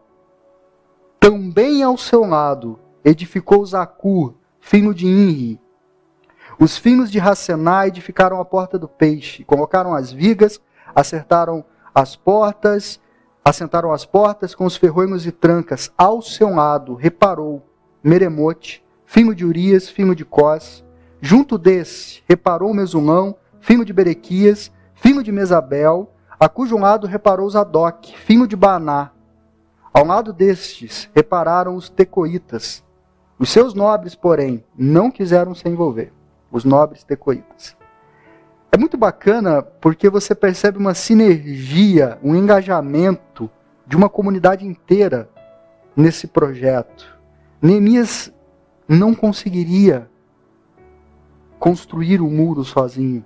Também 1.19 1.83
ao 1.83 1.97
seu 1.97 2.25
lado, 2.25 2.79
edificou 3.03 3.65
Zacur, 3.65 4.33
filho 4.59 4.93
de 4.93 5.05
Inri, 5.05 5.61
os 6.59 6.77
filhos 6.77 7.09
de 7.09 7.17
Racená 7.17 7.87
edificaram 7.87 8.41
a 8.41 8.43
porta 8.43 8.77
do 8.77 8.85
peixe, 8.85 9.45
colocaram 9.45 9.93
as 9.93 10.11
vigas, 10.11 10.59
acertaram 10.93 11.63
as 11.95 12.17
portas, 12.17 12.99
assentaram 13.45 13.93
as 13.93 14.03
portas 14.03 14.53
com 14.53 14.65
os 14.65 14.75
ferrolhos 14.75 15.25
e 15.25 15.31
trancas. 15.31 15.89
Ao 15.97 16.21
seu 16.21 16.49
lado 16.49 16.95
reparou 16.95 17.65
Meremote, 18.03 18.83
filho 19.09 19.33
de 19.33 19.43
Urias, 19.43 19.89
filho 19.89 20.13
de 20.13 20.23
Cós. 20.23 20.85
Junto 21.19 21.57
desse 21.57 22.21
reparou 22.29 22.71
Mesulão, 22.75 23.35
filho 23.59 23.83
de 23.83 23.91
Berequias, 23.91 24.71
filho 24.93 25.23
de 25.23 25.31
Mesabel, 25.31 26.13
a 26.39 26.47
cujo 26.47 26.77
lado 26.77 27.07
reparou 27.07 27.49
Zadok, 27.49 28.15
filho 28.15 28.47
de 28.47 28.55
Baná. 28.55 29.09
Ao 29.91 30.05
lado 30.05 30.31
destes 30.31 31.09
repararam 31.13 31.75
os 31.75 31.89
tecoitas. 31.89 32.83
Os 33.39 33.49
seus 33.49 33.73
nobres, 33.73 34.13
porém, 34.13 34.63
não 34.77 35.09
quiseram 35.09 35.55
se 35.55 35.67
envolver 35.67 36.13
os 36.51 36.63
nobres 36.63 37.03
tecoitas. 37.03 37.75
É 38.71 38.77
muito 38.77 38.95
bacana 38.95 39.63
porque 39.63 40.07
você 40.07 40.35
percebe 40.35 40.77
uma 40.77 40.93
sinergia, 40.93 42.19
um 42.23 42.35
engajamento 42.35 43.49
de 43.87 43.97
uma 43.97 44.07
comunidade 44.07 44.67
inteira 44.67 45.27
nesse 45.97 46.27
projeto. 46.27 47.17
Neemias 47.59 48.31
não 48.89 49.13
conseguiria 49.13 50.09
construir 51.59 52.21
o 52.21 52.25
um 52.25 52.31
muro 52.31 52.65
sozinho. 52.65 53.23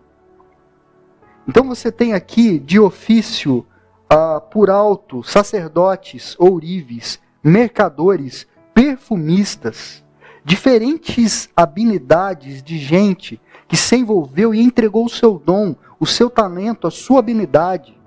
Então 1.48 1.66
você 1.66 1.90
tem 1.90 2.14
aqui 2.14 2.60
de 2.60 2.82
ofício, 2.82 3.66
uh, 4.12 4.42
por 4.52 4.70
alto, 4.70 5.24
sacerdotes, 5.24 6.36
ourives, 6.38 7.18
mercadores, 7.42 8.46
perfumistas, 8.74 10.04
diferentes 10.44 11.50
habilidades 11.56 12.62
de 12.62 12.78
gente 12.78 13.40
que 13.66 13.78
se 13.78 13.96
envolveu 13.96 14.54
e 14.54 14.62
entregou 14.62 15.06
o 15.06 15.10
seu 15.10 15.40
dom, 15.40 15.76
o 15.98 16.06
seu 16.06 16.30
talento, 16.30 16.88
a 16.88 16.92
sua 16.92 17.20
habilidade. 17.20 17.98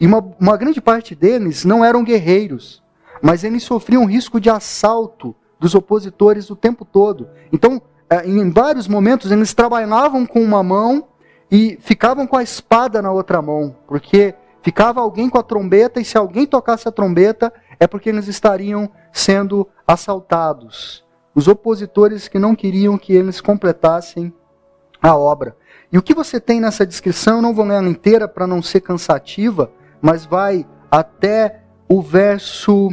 E 0.00 0.06
uma, 0.06 0.18
uma 0.40 0.56
grande 0.56 0.80
parte 0.80 1.14
deles 1.14 1.64
não 1.64 1.84
eram 1.84 2.02
guerreiros, 2.02 2.82
mas 3.22 3.44
eles 3.44 3.62
sofriam 3.62 4.04
risco 4.04 4.40
de 4.40 4.50
assalto 4.50 5.34
dos 5.58 5.74
opositores 5.74 6.50
o 6.50 6.56
tempo 6.56 6.84
todo. 6.84 7.28
Então, 7.52 7.80
é, 8.08 8.26
em 8.26 8.50
vários 8.50 8.88
momentos, 8.88 9.30
eles 9.30 9.52
trabalhavam 9.52 10.24
com 10.24 10.42
uma 10.42 10.62
mão 10.62 11.08
e 11.50 11.78
ficavam 11.80 12.26
com 12.26 12.36
a 12.36 12.42
espada 12.42 13.02
na 13.02 13.10
outra 13.10 13.42
mão, 13.42 13.74
porque 13.86 14.34
ficava 14.62 15.00
alguém 15.00 15.28
com 15.28 15.38
a 15.38 15.42
trombeta 15.42 16.00
e 16.00 16.04
se 16.04 16.16
alguém 16.16 16.46
tocasse 16.46 16.86
a 16.88 16.92
trombeta 16.92 17.52
é 17.80 17.86
porque 17.86 18.08
eles 18.08 18.28
estariam 18.28 18.90
sendo 19.12 19.66
assaltados 19.86 21.06
os 21.38 21.46
opositores 21.46 22.26
que 22.26 22.36
não 22.36 22.52
queriam 22.52 22.98
que 22.98 23.12
eles 23.12 23.40
completassem 23.40 24.32
a 25.00 25.16
obra. 25.16 25.56
E 25.92 25.96
o 25.96 26.02
que 26.02 26.12
você 26.12 26.40
tem 26.40 26.60
nessa 26.60 26.84
descrição, 26.84 27.36
eu 27.36 27.42
não 27.42 27.54
vou 27.54 27.64
ler 27.64 27.76
ela 27.76 27.88
inteira 27.88 28.26
para 28.26 28.44
não 28.44 28.60
ser 28.60 28.80
cansativa, 28.80 29.70
mas 30.02 30.26
vai 30.26 30.66
até 30.90 31.60
o 31.88 32.02
verso 32.02 32.90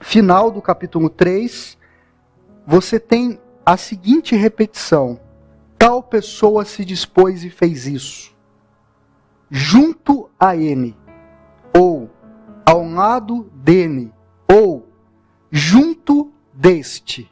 final 0.00 0.50
do 0.50 0.60
capítulo 0.62 1.08
3. 1.08 1.76
Você 2.66 2.98
tem 2.98 3.40
a 3.64 3.76
seguinte 3.76 4.34
repetição: 4.34 5.20
tal 5.78 6.02
pessoa 6.02 6.64
se 6.64 6.84
dispôs 6.84 7.44
e 7.44 7.50
fez 7.50 7.86
isso. 7.86 8.34
Junto 9.50 10.28
a 10.38 10.56
ele, 10.56 10.96
ou 11.76 12.10
ao 12.64 12.84
lado 12.84 13.44
dele, 13.54 14.12
ou 14.52 14.88
junto 15.50 16.32
deste. 16.52 17.30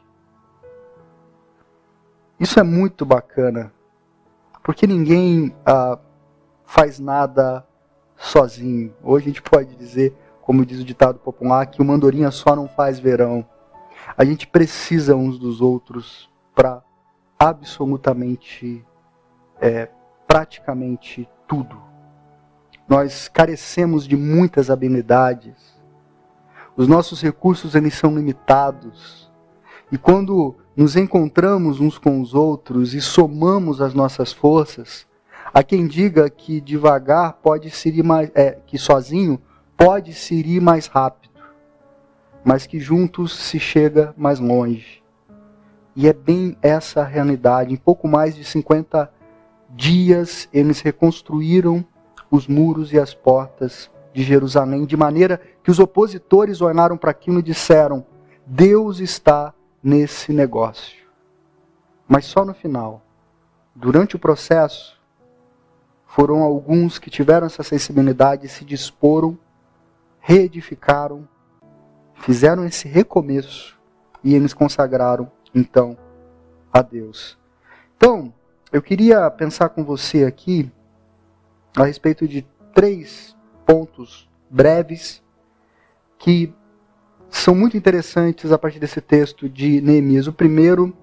Isso 2.39 2.59
é 2.59 2.63
muito 2.63 3.05
bacana, 3.05 3.73
porque 4.63 4.87
ninguém 4.87 5.53
ah, 5.65 5.97
faz 6.65 6.99
nada 6.99 7.65
sozinho. 8.17 8.93
Hoje 9.03 9.25
a 9.25 9.27
gente 9.29 9.41
pode 9.41 9.75
dizer, 9.75 10.15
como 10.45 10.63
diz 10.63 10.79
o 10.79 10.85
ditado 10.85 11.17
popular, 11.17 11.65
que 11.65 11.81
o 11.81 11.85
mandorinha 11.85 12.29
só 12.29 12.55
não 12.55 12.67
faz 12.67 12.99
verão. 12.99 13.43
A 14.15 14.23
gente 14.23 14.45
precisa 14.45 15.15
uns 15.15 15.39
dos 15.39 15.59
outros 15.59 16.29
para 16.53 16.83
absolutamente, 17.37 18.85
é, 19.59 19.89
praticamente 20.27 21.27
tudo. 21.47 21.81
Nós 22.87 23.27
carecemos 23.27 24.07
de 24.07 24.15
muitas 24.15 24.69
habilidades. 24.69 25.55
Os 26.77 26.87
nossos 26.87 27.23
recursos 27.23 27.73
eles 27.73 27.95
são 27.95 28.15
limitados. 28.15 29.31
E 29.91 29.97
quando 29.97 30.55
nos 30.77 30.95
encontramos 30.95 31.79
uns 31.79 31.97
com 31.97 32.21
os 32.21 32.35
outros 32.35 32.93
e 32.93 33.01
somamos 33.01 33.81
as 33.81 33.95
nossas 33.95 34.31
forças, 34.31 35.07
há 35.51 35.63
quem 35.63 35.87
diga 35.87 36.29
que 36.29 36.61
devagar 36.61 37.33
pode 37.41 37.71
se 37.71 37.89
ir 37.89 38.03
mais, 38.03 38.29
é, 38.35 38.59
que 38.67 38.77
sozinho 38.77 39.41
pode 39.77 40.13
se 40.13 40.35
ir 40.35 40.61
mais 40.61 40.87
rápido, 40.87 41.33
mas 42.43 42.65
que 42.65 42.79
juntos 42.79 43.37
se 43.37 43.59
chega 43.59 44.13
mais 44.17 44.39
longe. 44.39 45.03
E 45.95 46.07
é 46.07 46.13
bem 46.13 46.57
essa 46.61 47.01
a 47.01 47.05
realidade. 47.05 47.73
Em 47.73 47.77
pouco 47.77 48.07
mais 48.07 48.35
de 48.35 48.43
50 48.43 49.11
dias, 49.69 50.49
eles 50.53 50.81
reconstruíram 50.81 51.85
os 52.29 52.47
muros 52.47 52.91
e 52.91 52.99
as 52.99 53.13
portas 53.13 53.89
de 54.13 54.23
Jerusalém, 54.23 54.85
de 54.85 54.95
maneira 54.95 55.41
que 55.63 55.71
os 55.71 55.79
opositores 55.79 56.61
olharam 56.61 56.97
para 56.97 57.11
aquilo 57.11 57.39
e 57.39 57.43
disseram: 57.43 58.05
Deus 58.45 58.99
está 58.99 59.53
nesse 59.83 60.31
negócio. 60.31 61.05
Mas 62.07 62.25
só 62.25 62.45
no 62.45 62.53
final. 62.53 63.01
Durante 63.75 64.15
o 64.15 64.19
processo, 64.19 64.99
foram 66.05 66.41
alguns 66.41 66.97
que 66.97 67.09
tiveram 67.09 67.47
essa 67.47 67.61
sensibilidade 67.61 68.45
e 68.45 68.49
se 68.49 68.63
disporam, 68.63 69.37
reedificaram, 70.27 71.29
fizeram 72.15 72.65
esse 72.65 72.87
recomeço 72.87 73.79
e 74.23 74.33
eles 74.33 74.55
consagraram, 74.55 75.31
então, 75.53 75.95
a 76.73 76.81
Deus. 76.81 77.37
Então, 77.95 78.33
eu 78.73 78.81
queria 78.81 79.29
pensar 79.29 79.69
com 79.69 79.83
você 79.83 80.23
aqui 80.25 80.71
a 81.77 81.85
respeito 81.85 82.27
de 82.27 82.41
três 82.73 83.37
pontos 83.67 84.27
breves 84.49 85.21
que 86.17 86.51
são 87.29 87.53
muito 87.53 87.77
interessantes 87.77 88.51
a 88.51 88.57
partir 88.57 88.79
desse 88.79 89.01
texto 89.01 89.47
de 89.47 89.79
Neemias. 89.79 90.25
O 90.25 90.33
primeiro 90.33 90.97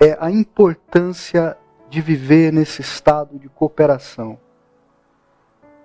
é 0.00 0.16
a 0.20 0.32
importância 0.32 1.56
de 1.88 2.00
viver 2.00 2.52
nesse 2.52 2.82
estado 2.82 3.38
de 3.38 3.48
cooperação. 3.48 4.36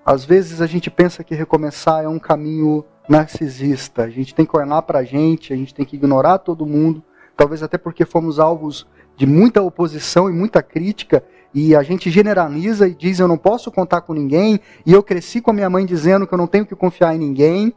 Às 0.08 0.24
vezes 0.24 0.62
a 0.62 0.66
gente 0.66 0.90
pensa 0.90 1.22
que 1.22 1.36
recomeçar 1.36 2.02
é 2.02 2.08
um 2.08 2.18
caminho 2.18 2.86
narcisista. 3.10 4.04
A 4.04 4.10
gente 4.10 4.34
tem 4.34 4.46
que 4.46 4.56
olhar 4.56 4.82
para 4.84 5.00
a 5.00 5.04
gente, 5.04 5.52
a 5.52 5.56
gente 5.58 5.74
tem 5.74 5.86
que 5.86 5.98
ignorar 5.98 6.38
todo 6.38 6.66
mundo, 6.66 7.04
talvez 7.36 7.62
até 7.62 7.78
porque 7.78 8.06
fomos 8.06 8.40
alvos 8.40 8.88
de 9.18 9.26
muita 9.26 9.62
oposição 9.62 10.30
e 10.30 10.32
muita 10.32 10.64
crítica, 10.64 11.26
e 11.54 11.76
a 11.76 11.84
gente 11.84 12.10
generaliza 12.10 12.88
e 12.88 12.96
diz: 12.96 13.20
eu 13.20 13.28
não 13.28 13.38
posso 13.38 13.70
contar 13.70 14.00
com 14.00 14.14
ninguém, 14.14 14.62
e 14.86 14.94
eu 14.94 15.04
cresci 15.04 15.42
com 15.42 15.52
a 15.52 15.54
minha 15.54 15.70
mãe 15.70 15.86
dizendo 15.86 16.26
que 16.26 16.34
eu 16.34 16.38
não 16.38 16.48
tenho 16.48 16.66
que 16.66 16.74
confiar 16.74 17.14
em 17.14 17.20
ninguém. 17.20 17.74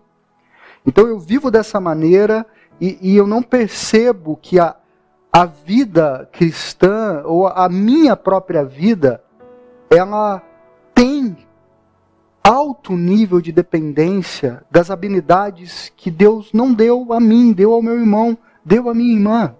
Então 0.86 1.08
eu 1.08 1.18
vivo 1.18 1.50
dessa 1.50 1.80
maneira 1.80 2.46
e, 2.80 2.96
e 3.02 3.16
eu 3.16 3.26
não 3.26 3.42
percebo 3.42 4.38
que 4.40 4.56
a, 4.60 4.76
a 5.32 5.46
vida 5.46 6.28
cristã, 6.30 7.22
ou 7.24 7.48
a 7.48 7.68
minha 7.68 8.14
própria 8.14 8.64
vida, 8.64 9.20
ela 9.90 10.40
tem 10.94 11.36
alto 12.42 12.96
nível 12.96 13.40
de 13.40 13.52
dependência 13.52 14.64
das 14.70 14.90
habilidades 14.90 15.92
que 15.96 16.10
Deus 16.10 16.52
não 16.52 16.72
deu 16.72 17.12
a 17.12 17.20
mim, 17.20 17.52
deu 17.52 17.72
ao 17.72 17.82
meu 17.82 17.98
irmão, 17.98 18.36
deu 18.64 18.88
à 18.88 18.94
minha 18.94 19.12
irmã. 19.12 19.54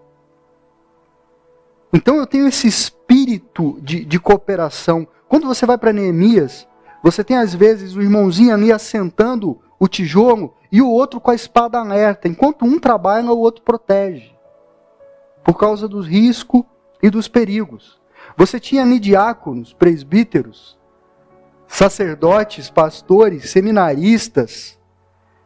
Então 1.93 2.17
eu 2.17 2.27
tenho 2.27 2.47
esse 2.47 2.67
espírito 2.67 3.79
de, 3.83 4.05
de 4.05 4.21
cooperação. 4.21 5.07
Quando 5.29 5.47
você 5.47 5.67
vai 5.67 5.77
para 5.77 5.93
Neemias, 5.93 6.67
você 7.03 7.25
tem 7.25 7.37
às 7.37 7.55
vezes 7.55 7.95
o 7.95 8.03
irmãozinho 8.03 8.55
ali 8.55 8.73
assentando 8.73 9.59
o 9.79 9.89
tijolo 9.89 10.55
e 10.71 10.81
o 10.81 10.89
outro 10.89 11.21
com 11.21 11.31
a 11.31 11.35
espada 11.35 11.79
alerta. 11.79 12.29
Enquanto 12.29 12.65
um 12.65 12.79
trabalha, 12.79 13.33
o 13.33 13.39
outro 13.39 13.63
protege. 13.63 14.33
Por 15.43 15.59
causa 15.59 15.89
dos 15.89 16.07
riscos 16.07 16.63
e 17.03 17.11
dos 17.11 17.27
perigos. 17.27 17.99
Você 18.37 18.61
tinha 18.61 18.83
ali 18.83 18.99
diáconos, 18.99 19.73
presbíteros, 19.73 20.79
sacerdotes, 21.71 22.69
pastores, 22.69 23.51
seminaristas. 23.51 24.79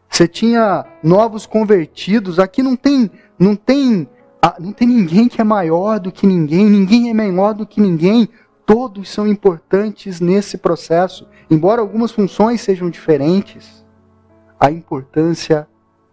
Você 0.08 0.26
tinha 0.26 0.84
novos 1.02 1.46
convertidos. 1.46 2.38
Aqui 2.38 2.62
não 2.62 2.74
tem, 2.74 3.10
não 3.38 3.54
tem, 3.54 4.08
ah, 4.40 4.56
não 4.58 4.72
tem 4.72 4.88
ninguém 4.88 5.28
que 5.28 5.40
é 5.40 5.44
maior 5.44 6.00
do 6.00 6.10
que 6.10 6.26
ninguém, 6.26 6.64
ninguém 6.66 7.10
é 7.10 7.14
menor 7.14 7.52
do 7.52 7.66
que 7.66 7.80
ninguém. 7.80 8.28
Todos 8.66 9.10
são 9.10 9.28
importantes 9.28 10.20
nesse 10.20 10.56
processo, 10.56 11.28
embora 11.50 11.80
algumas 11.80 12.10
funções 12.10 12.60
sejam 12.62 12.88
diferentes 12.88 13.84
a 14.58 14.70
importância 14.70 15.68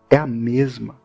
é 0.09 0.17
a 0.17 0.27
mesma. 0.27 0.97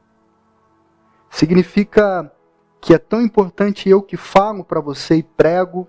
Significa 1.30 2.32
que 2.80 2.92
é 2.92 2.98
tão 2.98 3.22
importante 3.22 3.88
eu 3.88 4.02
que 4.02 4.16
falo 4.16 4.64
para 4.64 4.80
você 4.80 5.16
e 5.16 5.22
prego, 5.22 5.86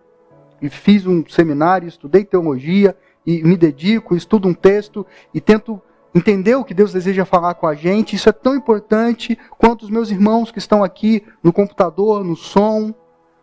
e 0.62 0.70
fiz 0.70 1.08
um 1.08 1.24
seminário, 1.28 1.88
estudei 1.88 2.24
teologia, 2.24 2.96
e 3.28 3.44
me 3.44 3.58
dedico, 3.58 4.16
estudo 4.16 4.48
um 4.48 4.54
texto 4.54 5.06
e 5.34 5.42
tento 5.42 5.80
entender 6.16 6.56
o 6.56 6.64
que 6.64 6.74
Deus 6.74 6.94
deseja 6.94 7.26
falar 7.26 7.54
com 7.56 7.68
a 7.68 7.76
gente. 7.76 8.16
Isso 8.16 8.30
é 8.30 8.32
tão 8.32 8.56
importante 8.56 9.38
quanto 9.58 9.84
os 9.84 9.90
meus 9.90 10.10
irmãos 10.10 10.50
que 10.50 10.60
estão 10.60 10.84
aqui 10.84 11.24
no 11.44 11.52
computador, 11.54 12.24
no 12.24 12.36
som, 12.36 12.96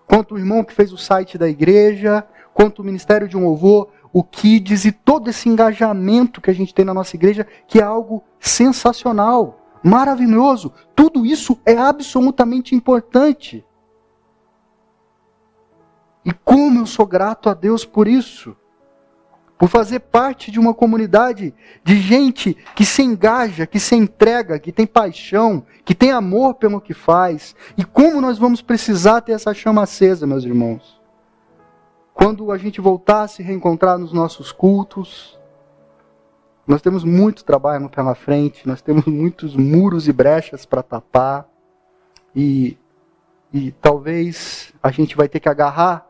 quanto 0.07 0.35
o 0.35 0.39
irmão 0.39 0.65
que 0.65 0.73
fez 0.73 0.93
o 0.93 0.97
site 0.97 1.37
da 1.37 1.49
igreja, 1.49 2.27
quanto 2.55 2.81
o 2.81 2.85
ministério 2.85 3.29
de 3.29 3.37
um 3.37 3.45
louvor 3.45 3.91
o 4.15 4.23
Kids 4.23 4.85
e 4.85 4.93
todo 4.93 5.29
esse 5.29 5.49
engajamento 5.49 6.41
que 6.41 6.49
a 6.49 6.55
gente 6.55 6.73
tem 6.73 6.85
na 6.85 6.95
nossa 6.95 7.17
igreja, 7.17 7.45
que 7.67 7.81
é 7.81 7.83
algo 7.83 8.23
sensacional, 8.39 9.61
maravilhoso. 9.83 10.73
Tudo 10.95 11.27
isso 11.27 11.59
é 11.67 11.77
absolutamente 11.77 12.77
importante. 12.77 13.67
E 16.25 16.33
como 16.33 16.79
eu 16.79 16.87
sou 16.87 17.05
grato 17.05 17.51
a 17.51 17.55
Deus 17.55 17.85
por 17.85 18.07
isso. 18.07 18.57
Por 19.57 19.69
fazer 19.69 20.01
parte 20.01 20.51
de 20.51 20.59
uma 20.59 20.75
comunidade 20.75 21.55
de 21.83 21.97
gente 22.01 22.57
que 22.75 22.85
se 22.85 23.03
engaja, 23.03 23.67
que 23.67 23.79
se 23.79 23.95
entrega, 23.95 24.59
que 24.59 24.73
tem 24.73 24.87
paixão, 24.87 25.65
que 25.85 25.95
tem 25.95 26.11
amor 26.11 26.55
pelo 26.55 26.81
que 26.81 26.93
faz. 26.93 27.55
E 27.79 27.85
como 27.85 28.21
nós 28.21 28.37
vamos 28.37 28.61
precisar 28.61 29.21
ter 29.21 29.33
essa 29.33 29.55
chama 29.55 29.83
acesa, 29.83 30.27
meus 30.27 30.45
irmãos 30.45 31.05
quando 32.15 32.53
a 32.53 32.57
gente 32.57 32.81
voltar 32.81 33.23
a 33.23 33.29
se 33.29 33.43
reencontrar 33.43 33.99
nos 33.99 34.13
nossos 34.13 34.53
cultos, 34.53 35.37
nós 36.65 36.81
temos 36.81 37.03
muito 37.03 37.45
trabalho 37.45 37.91
pela 37.91 38.15
frente, 38.15 38.67
nós 38.67 38.81
temos 38.81 39.05
muitos 39.05 39.57
muros 39.57 40.07
e 40.07 40.13
brechas 40.13 40.65
para 40.65 40.83
tapar, 40.83 41.47
e, 42.35 42.79
e 43.53 43.73
talvez 43.73 44.73
a 44.81 44.91
gente 44.93 45.17
vai 45.17 45.29
ter 45.29 45.41
que 45.41 45.49
agarrar 45.49 46.09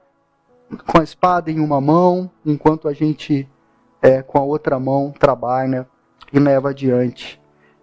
com 0.83 0.99
a 0.99 1.05
espada 1.05 1.51
em 1.51 1.61
uma 1.61 1.81
mão, 1.81 2.31
enquanto 2.45 2.89
a 2.89 2.93
gente 2.93 3.49
é, 4.03 4.23
com 4.23 4.39
a 4.39 4.43
outra 4.43 4.79
mão 4.79 5.13
trabalha 5.13 5.87
e 6.33 6.39
leva 6.39 6.71
adiante. 6.71 7.41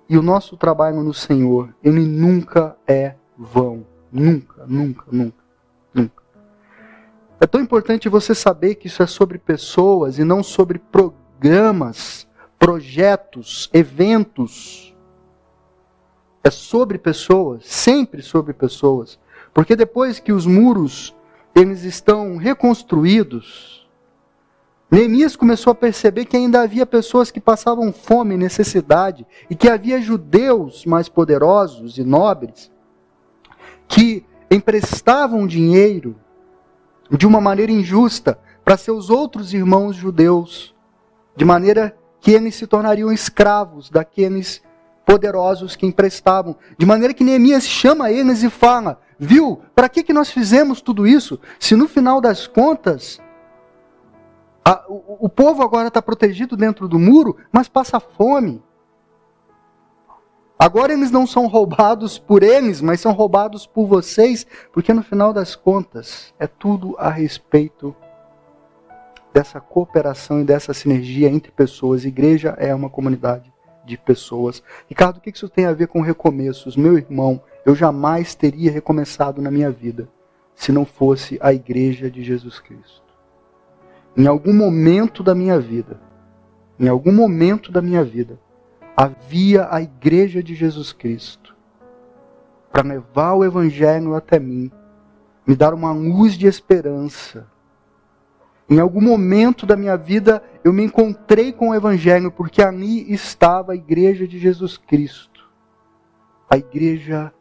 E 0.10 0.18
o 0.18 0.22
nosso 0.22 0.58
trabalho 0.58 1.02
no 1.02 1.14
Senhor, 1.14 1.74
ele 1.84 2.06
nunca 2.06 2.76
é 2.86 3.16
vão. 3.38 3.86
Nunca, 4.12 4.66
nunca, 4.68 5.06
nunca. 5.10 5.42
É 7.40 7.48
tão 7.48 7.60
importante 7.60 8.08
você 8.08 8.36
saber 8.36 8.76
que 8.76 8.86
isso 8.86 9.02
é 9.02 9.08
sobre 9.08 9.40
pessoas 9.40 10.20
e 10.20 10.24
não 10.24 10.44
sobre 10.44 10.78
programas, 10.78 12.28
projetos, 12.60 13.68
eventos. 13.74 14.96
É 16.44 16.52
sobre 16.52 17.00
pessoas, 17.00 17.66
sempre 17.66 18.22
sobre 18.22 18.54
pessoas. 18.54 19.20
Porque 19.52 19.76
depois 19.76 20.20
que 20.20 20.32
os 20.32 20.46
muros 20.46 21.16
eles 21.56 21.84
estão 21.84 22.38
reconstruídos, 22.38 23.82
Neemias 24.92 25.38
começou 25.38 25.72
a 25.72 25.76
perceber 25.76 26.26
que 26.26 26.36
ainda 26.36 26.62
havia 26.62 26.86
pessoas 26.86 27.32
que 27.32 27.40
passavam 27.40 27.94
fome 27.94 28.36
e 28.36 28.38
necessidade, 28.38 29.26
e 29.50 29.56
que 29.56 29.70
havia 29.70 30.02
judeus 30.02 30.86
mais 30.86 31.08
poderosos 31.08 31.98
e 31.98 32.04
nobres 32.04 32.70
que 33.88 34.26
emprestavam 34.50 35.48
dinheiro 35.48 36.18
de 37.10 37.26
uma 37.26 37.40
maneira 37.40 37.72
injusta 37.72 38.38
para 38.66 38.76
seus 38.76 39.10
outros 39.10 39.54
irmãos 39.54 39.96
judeus, 39.96 40.76
de 41.38 41.46
maneira 41.46 41.98
que 42.20 42.32
eles 42.32 42.56
se 42.56 42.68
tornariam 42.68 43.14
escravos 43.14 43.90
daqueles 43.90 44.62
poderosos 45.12 45.76
que 45.76 45.86
emprestavam. 45.86 46.56
De 46.78 46.86
maneira 46.86 47.14
que 47.14 47.24
Neemias 47.24 47.66
chama 47.66 48.10
eles 48.10 48.44
e 48.44 48.50
fala: 48.50 49.02
Viu, 49.20 49.62
para 49.76 49.90
que, 49.90 50.04
que 50.04 50.14
nós 50.14 50.32
fizemos 50.32 50.80
tudo 50.80 51.06
isso? 51.06 51.38
Se 51.60 51.76
no 51.76 51.86
final 51.86 52.22
das 52.22 52.48
contas, 52.48 53.20
a, 54.64 54.86
o, 54.88 55.26
o 55.26 55.30
povo 55.30 55.62
agora 55.64 55.90
está 55.90 56.02
protegido 56.02 56.56
dentro 56.56 56.88
do 56.88 56.98
muro, 56.98 57.36
mas 57.52 57.68
passa 57.68 58.00
fome. 58.00 58.64
Agora 60.58 60.94
eles 60.94 61.12
não 61.12 61.28
são 61.28 61.46
roubados 61.48 62.18
por 62.18 62.42
eles, 62.42 62.80
mas 62.80 63.02
são 63.02 63.12
roubados 63.12 63.66
por 63.68 63.88
vocês, 63.88 64.46
porque 64.72 64.94
no 64.94 65.04
final 65.04 65.34
das 65.34 65.56
contas 65.56 66.34
é 66.40 66.48
tudo 66.48 66.96
a 66.98 67.10
respeito 67.10 67.94
dessa 69.34 69.60
cooperação 69.60 70.40
e 70.40 70.46
dessa 70.46 70.74
sinergia 70.74 71.28
entre 71.28 71.52
pessoas. 71.52 72.06
Igreja 72.06 72.56
é 72.60 72.74
uma 72.74 72.90
comunidade 72.90 73.51
de 73.86 73.98
pessoas. 73.98 74.62
Ricardo, 74.88 75.18
o 75.18 75.22
que 75.22 75.30
isso 75.30 75.50
tem 75.50 75.66
a 75.66 75.74
ver 75.74 75.88
com 75.88 76.02
recomeços? 76.02 76.76
Meu 76.76 76.98
irmão, 76.98 77.42
eu 77.66 77.76
jamais 77.76 78.36
teria 78.36 78.72
recomeçado 78.72 79.42
na 79.42 79.52
minha 79.52 79.72
vida 79.72 80.08
se 80.56 80.72
não 80.72 80.86
fosse 80.86 81.38
a 81.42 81.54
igreja 81.54 82.10
de 82.10 82.24
Jesus 82.24 82.60
Cristo. 82.60 83.02
Em 84.16 84.28
algum 84.28 84.54
momento 84.54 85.24
da 85.24 85.34
minha 85.34 85.60
vida, 85.60 86.00
em 86.80 86.88
algum 86.88 87.12
momento 87.12 87.72
da 87.72 87.82
minha 87.82 88.04
vida, 88.04 88.40
havia 88.96 89.68
a 89.72 89.82
igreja 89.82 90.44
de 90.44 90.54
Jesus 90.54 90.92
Cristo 90.92 91.56
para 92.72 92.88
levar 92.88 93.34
o 93.34 93.44
evangelho 93.44 94.16
até 94.16 94.40
mim, 94.40 94.72
me 95.46 95.56
dar 95.56 95.74
uma 95.74 95.92
luz 95.92 96.38
de 96.38 96.48
esperança. 96.48 97.48
Em 98.72 98.80
algum 98.80 99.02
momento 99.02 99.66
da 99.66 99.76
minha 99.76 99.98
vida 99.98 100.42
eu 100.64 100.72
me 100.72 100.82
encontrei 100.82 101.52
com 101.52 101.72
o 101.72 101.76
evangelho 101.76 102.32
porque 102.32 102.62
ali 102.62 103.12
estava 103.12 103.74
a 103.74 103.76
igreja 103.76 104.26
de 104.26 104.40
Jesus 104.40 104.78
Cristo. 104.78 105.52
A 106.50 106.58
igreja 106.58 107.34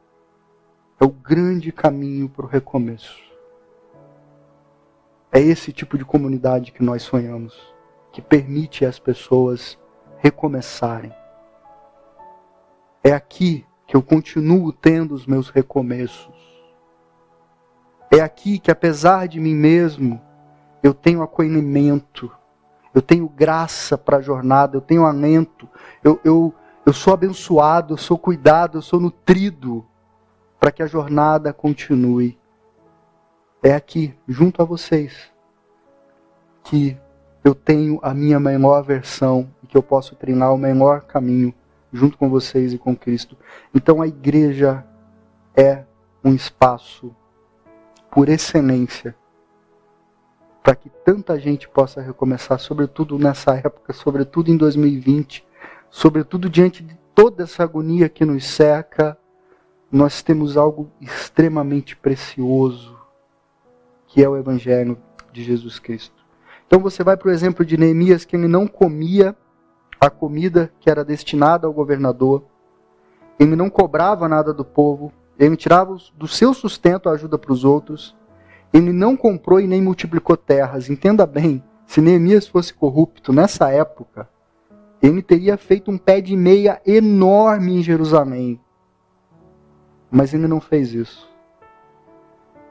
é 0.99 1.05
o 1.05 1.09
grande 1.09 1.71
caminho 1.71 2.29
para 2.29 2.45
o 2.45 2.49
recomeço. 2.49 3.17
É 5.31 5.41
esse 5.41 5.73
tipo 5.73 5.97
de 5.97 6.05
comunidade 6.05 6.73
que 6.73 6.83
nós 6.83 7.03
sonhamos, 7.03 7.55
que 8.11 8.21
permite 8.21 8.85
as 8.85 8.99
pessoas 8.99 9.79
recomeçarem. 10.19 11.15
É 13.05 13.13
aqui 13.13 13.65
que 13.87 13.97
eu 13.97 14.03
continuo 14.03 14.73
tendo 14.73 15.15
os 15.15 15.27
meus 15.27 15.49
recomeços. 15.49 16.35
É 18.11 18.19
aqui 18.19 18.59
que, 18.59 18.73
apesar 18.73 19.29
de 19.29 19.39
mim 19.39 19.55
mesmo, 19.55 20.21
eu 20.83 20.95
tenho 20.95 21.23
acolhimento, 21.23 22.31
eu 22.95 23.03
tenho 23.03 23.29
graça 23.29 23.97
para 23.97 24.17
a 24.17 24.21
jornada, 24.21 24.77
eu 24.77 24.81
tenho 24.81 25.05
alento, 25.05 25.69
eu, 26.03 26.21
eu, 26.25 26.55
eu 26.85 26.93
sou 26.93 27.13
abençoado, 27.13 27.95
eu 27.95 27.99
sou 27.99 28.19
cuidado, 28.19 28.79
eu 28.79 28.83
sou 28.83 28.99
nutrido 28.99 29.85
para 30.59 30.73
que 30.73 30.83
a 30.83 30.87
jornada 30.87 31.53
continue. 31.53 32.39
É 33.63 33.75
aqui, 33.75 34.15
junto 34.27 34.63
a 34.63 34.65
vocês, 34.65 35.31
que 36.65 36.97
eu 37.45 37.55
tenho 37.55 37.99
a 38.03 38.13
minha 38.15 38.41
melhor 38.41 38.83
versão 38.83 39.49
e 39.63 39.67
que 39.67 39.77
eu 39.77 39.83
posso 39.83 40.15
treinar 40.15 40.53
o 40.53 40.59
melhor 40.59 41.03
caminho 41.03 41.55
junto 41.93 42.17
com 42.17 42.29
vocês 42.29 42.73
e 42.73 42.79
com 42.79 42.97
Cristo. 42.97 43.37
Então 43.75 44.01
a 44.01 44.07
igreja 44.07 44.85
é 45.55 45.85
um 46.25 46.35
espaço 46.35 47.15
por 48.11 48.29
excelência 48.29 49.15
para 50.63 50.75
que 50.75 50.91
tanta 50.91 51.39
gente 51.39 51.69
possa 51.69 52.01
recomeçar, 52.01 52.59
sobretudo 52.59 53.19
nessa 53.19 53.55
época, 53.55 53.93
sobretudo 53.93 54.51
em 54.51 54.57
2020, 54.57 55.45
sobretudo 55.91 56.49
diante 56.49 56.83
de 56.83 56.95
toda 57.15 57.45
essa 57.45 57.63
agonia 57.63 58.09
que 58.09 58.25
nos 58.25 58.45
cerca, 58.47 59.17
nós 59.91 60.23
temos 60.23 60.57
algo 60.57 60.91
extremamente 61.01 61.97
precioso, 61.97 62.97
que 64.07 64.23
é 64.23 64.29
o 64.29 64.37
Evangelho 64.37 64.99
de 65.33 65.43
Jesus 65.43 65.79
Cristo. 65.79 66.21
Então 66.67 66.79
você 66.79 67.03
vai 67.03 67.17
para 67.17 67.29
o 67.29 67.33
exemplo 67.33 67.65
de 67.65 67.77
Neemias, 67.77 68.25
que 68.25 68.37
ele 68.37 68.47
não 68.47 68.67
comia 68.67 69.35
a 70.01 70.09
comida 70.09 70.73
que 70.79 70.89
era 70.89 71.05
destinada 71.05 71.67
ao 71.67 71.73
governador, 71.73 72.45
ele 73.39 73.57
não 73.57 73.69
cobrava 73.69 74.29
nada 74.29 74.53
do 74.53 74.65
povo, 74.65 75.13
ele 75.39 75.57
tirava 75.57 75.97
do 76.15 76.29
seu 76.29 76.55
sustento 76.55 77.09
a 77.09 77.13
ajuda 77.13 77.39
para 77.39 77.53
os 77.53 77.65
outros, 77.65 78.15
ele 78.73 78.93
não 78.93 79.17
comprou 79.17 79.61
e 79.61 79.67
nem 79.67 79.83
multiplicou 79.83 80.37
terras. 80.37 80.89
Entenda 80.89 81.27
bem, 81.27 81.63
se 81.87 82.01
Neemias 82.01 82.47
fosse 82.47 82.73
corrupto 82.73 83.33
nessa 83.33 83.71
época, 83.71 84.29
ele 85.03 85.23
teria 85.23 85.57
feito 85.57 85.91
um 85.91 85.99
pé 85.99 86.21
de 86.21 86.37
meia 86.37 86.81
enorme 86.87 87.77
em 87.77 87.83
Jerusalém. 87.83 88.61
Mas 90.11 90.33
ele 90.33 90.47
não 90.47 90.61
fez 90.61 90.93
isso. 90.93 91.29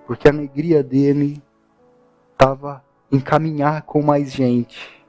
Porque 0.08 0.28
a 0.28 0.32
alegria 0.32 0.82
dele 0.82 1.42
estava 2.32 2.84
em 3.12 3.20
caminhar 3.20 3.82
com 3.82 4.02
mais 4.02 4.32
gente. 4.32 5.04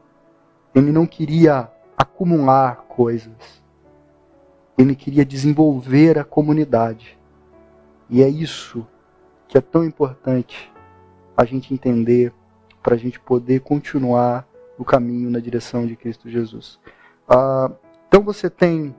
Ele 0.75 0.91
não 0.91 1.07
queria 1.07 1.71
acumular 1.97 2.85
coisas. 2.89 3.63
Ele 4.77 4.97
queria 4.97 5.25
desenvolver 5.25 6.19
a 6.19 6.25
comunidade. 6.25 7.19
E 8.09 8.23
é 8.23 8.29
isso 8.29 8.87
que 9.47 9.59
é 9.59 9.61
tão 9.61 9.85
importante 9.85 10.71
a 11.41 11.45
gente 11.47 11.73
entender 11.73 12.33
para 12.83 12.95
a 12.95 12.99
gente 12.99 13.19
poder 13.19 13.61
continuar 13.61 14.47
o 14.77 14.85
caminho 14.85 15.31
na 15.31 15.39
direção 15.39 15.87
de 15.87 15.97
Cristo 15.97 16.29
Jesus. 16.29 16.79
Ah, 17.29 17.71
então 18.09 18.23
você 18.23 18.51
tem 18.51 18.95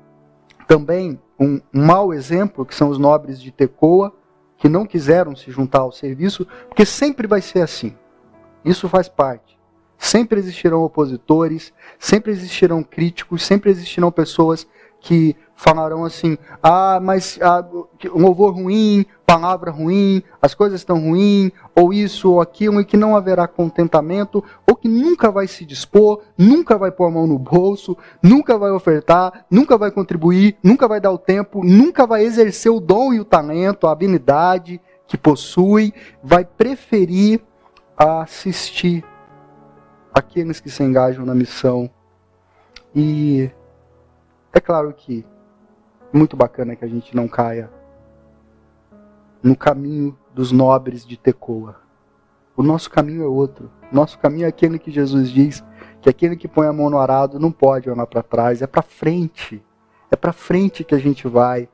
também 0.68 1.20
um, 1.40 1.62
um 1.74 1.86
mau 1.86 2.14
exemplo, 2.14 2.66
que 2.66 2.74
são 2.74 2.90
os 2.90 2.98
nobres 2.98 3.42
de 3.42 3.52
Tecoa, 3.52 4.14
que 4.58 4.70
não 4.70 4.86
quiseram 4.86 5.36
se 5.36 5.52
juntar 5.52 5.80
ao 5.80 5.92
serviço, 5.92 6.48
porque 6.68 6.86
sempre 6.86 7.28
vai 7.28 7.42
ser 7.42 7.62
assim. 7.62 7.96
Isso 8.64 8.88
faz 8.88 9.10
parte. 9.10 9.60
Sempre 9.98 10.40
existirão 10.40 10.82
opositores, 10.82 11.72
sempre 12.00 12.32
existirão 12.32 12.84
críticos, 12.84 13.44
sempre 13.44 13.70
existirão 13.70 14.12
pessoas 14.12 14.68
que 15.02 15.36
falarão 15.56 16.06
assim: 16.06 16.38
ah, 16.62 17.00
mas 17.02 17.38
ah, 17.42 17.66
um 18.14 18.22
louvor 18.22 18.54
ruim, 18.54 19.06
palavra 19.26 19.72
ruim, 19.72 20.24
as 20.42 20.54
coisas 20.54 20.80
estão 20.80 21.00
ruins, 21.00 21.52
ou 21.76 21.92
isso 21.92 22.32
ou 22.32 22.40
aquilo, 22.40 22.80
e 22.80 22.86
que 22.86 22.96
não 22.96 23.16
haverá 23.16 23.48
contentamento, 23.48 24.44
ou 24.66 24.76
que 24.76 24.88
nunca 24.88 25.32
vai 25.32 25.48
se 25.48 25.66
dispor, 25.66 26.22
nunca 26.38 26.78
vai 26.78 26.92
pôr 26.92 27.08
a 27.08 27.12
mão 27.12 27.28
no 27.28 27.38
bolso, 27.38 27.98
nunca 28.22 28.58
vai 28.58 28.72
ofertar, 28.72 29.46
nunca 29.50 29.78
vai 29.78 29.92
contribuir, 29.92 30.56
nunca 30.64 30.88
vai 30.88 31.02
dar 31.02 31.12
o 31.12 31.18
tempo, 31.18 31.64
nunca 31.64 32.06
vai 32.06 32.24
exercer 32.24 32.72
o 32.72 32.80
dom 32.80 33.14
e 33.14 33.20
o 33.20 33.26
talento, 33.26 33.88
a 33.88 33.92
habilidade 33.92 34.80
que 35.08 35.18
possui, 35.18 35.94
vai 36.24 36.46
preferir 36.46 37.42
assistir 37.98 39.04
aqueles 40.14 40.60
que 40.60 40.70
se 40.70 40.84
engajam 40.84 41.26
na 41.26 41.36
missão. 41.36 41.90
E 42.96 43.50
é 44.54 44.60
claro 44.60 44.94
que 44.94 45.26
muito 46.12 46.36
bacana 46.36 46.76
que 46.76 46.84
a 46.84 46.88
gente 46.88 47.16
não 47.16 47.28
caia 47.28 47.70
no 49.42 49.56
caminho 49.56 50.18
dos 50.34 50.52
nobres 50.52 51.06
de 51.06 51.18
Tecoa. 51.18 51.78
O 52.56 52.62
nosso 52.62 52.90
caminho 52.90 53.24
é 53.24 53.28
outro. 53.28 53.72
Nosso 53.92 54.20
caminho 54.20 54.46
é 54.46 54.48
aquele 54.48 54.78
que 54.78 54.92
Jesus 54.92 55.30
diz 55.30 55.64
que 56.02 56.10
aquele 56.10 56.36
que 56.36 56.48
põe 56.48 56.68
a 56.68 56.74
mão 56.74 56.90
no 56.90 56.98
arado 56.98 57.40
não 57.40 57.52
pode 57.52 57.90
olhar 57.90 58.06
para 58.06 58.24
trás, 58.24 58.62
é 58.62 58.68
para 58.68 58.82
frente. 58.82 59.64
É 60.10 60.16
para 60.16 60.34
frente 60.34 60.84
que 60.84 60.94
a 60.94 61.00
gente 61.00 61.28
vai. 61.28 61.70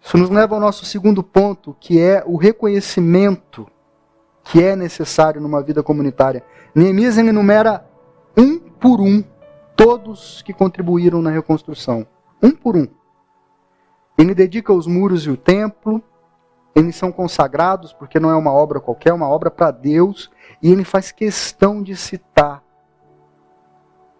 Isso 0.00 0.18
nos 0.18 0.28
leva 0.28 0.54
ao 0.54 0.60
nosso 0.60 0.84
segundo 0.84 1.22
ponto, 1.22 1.76
que 1.80 2.00
é 2.00 2.22
o 2.26 2.36
reconhecimento 2.36 3.66
que 4.44 4.62
é 4.62 4.74
necessário 4.74 5.40
numa 5.40 5.62
vida 5.62 5.82
comunitária. 5.82 6.44
Neemias 6.74 7.16
enumera 7.16 7.86
um 8.36 8.58
por 8.58 9.00
um 9.00 9.22
todos 9.76 10.42
que 10.42 10.52
contribuíram 10.52 11.22
na 11.22 11.30
reconstrução. 11.30 12.06
Um 12.42 12.50
por 12.50 12.76
um. 12.76 12.86
Ele 14.16 14.34
dedica 14.34 14.72
os 14.72 14.86
muros 14.86 15.26
e 15.26 15.30
o 15.30 15.36
templo, 15.36 16.02
eles 16.74 16.96
são 16.96 17.12
consagrados, 17.12 17.92
porque 17.92 18.18
não 18.18 18.30
é 18.30 18.34
uma 18.34 18.52
obra 18.52 18.80
qualquer, 18.80 19.10
é 19.10 19.14
uma 19.14 19.28
obra 19.28 19.50
para 19.50 19.70
Deus, 19.70 20.30
e 20.62 20.70
ele 20.70 20.84
faz 20.84 21.12
questão 21.12 21.82
de 21.82 21.94
citar. 21.96 22.62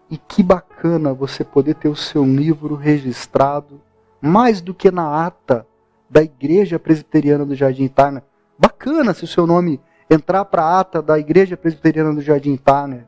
E 0.09 0.17
que 0.17 0.43
bacana 0.43 1.13
você 1.13 1.43
poder 1.43 1.75
ter 1.75 1.87
o 1.87 1.95
seu 1.95 2.23
livro 2.23 2.75
registrado, 2.75 3.81
mais 4.21 4.61
do 4.61 4.73
que 4.73 4.91
na 4.91 5.25
ata 5.25 5.65
da 6.09 6.21
Igreja 6.21 6.77
Presbiteriana 6.77 7.45
do 7.45 7.55
Jardim 7.55 7.85
Itália. 7.85 8.23
Bacana 8.57 9.13
se 9.13 9.23
o 9.23 9.27
seu 9.27 9.47
nome 9.47 9.81
entrar 10.09 10.45
para 10.45 10.63
a 10.63 10.79
ata 10.79 11.01
da 11.01 11.17
Igreja 11.17 11.57
Presbiteriana 11.57 12.13
do 12.13 12.21
Jardim 12.21 12.53
Itália, 12.53 13.07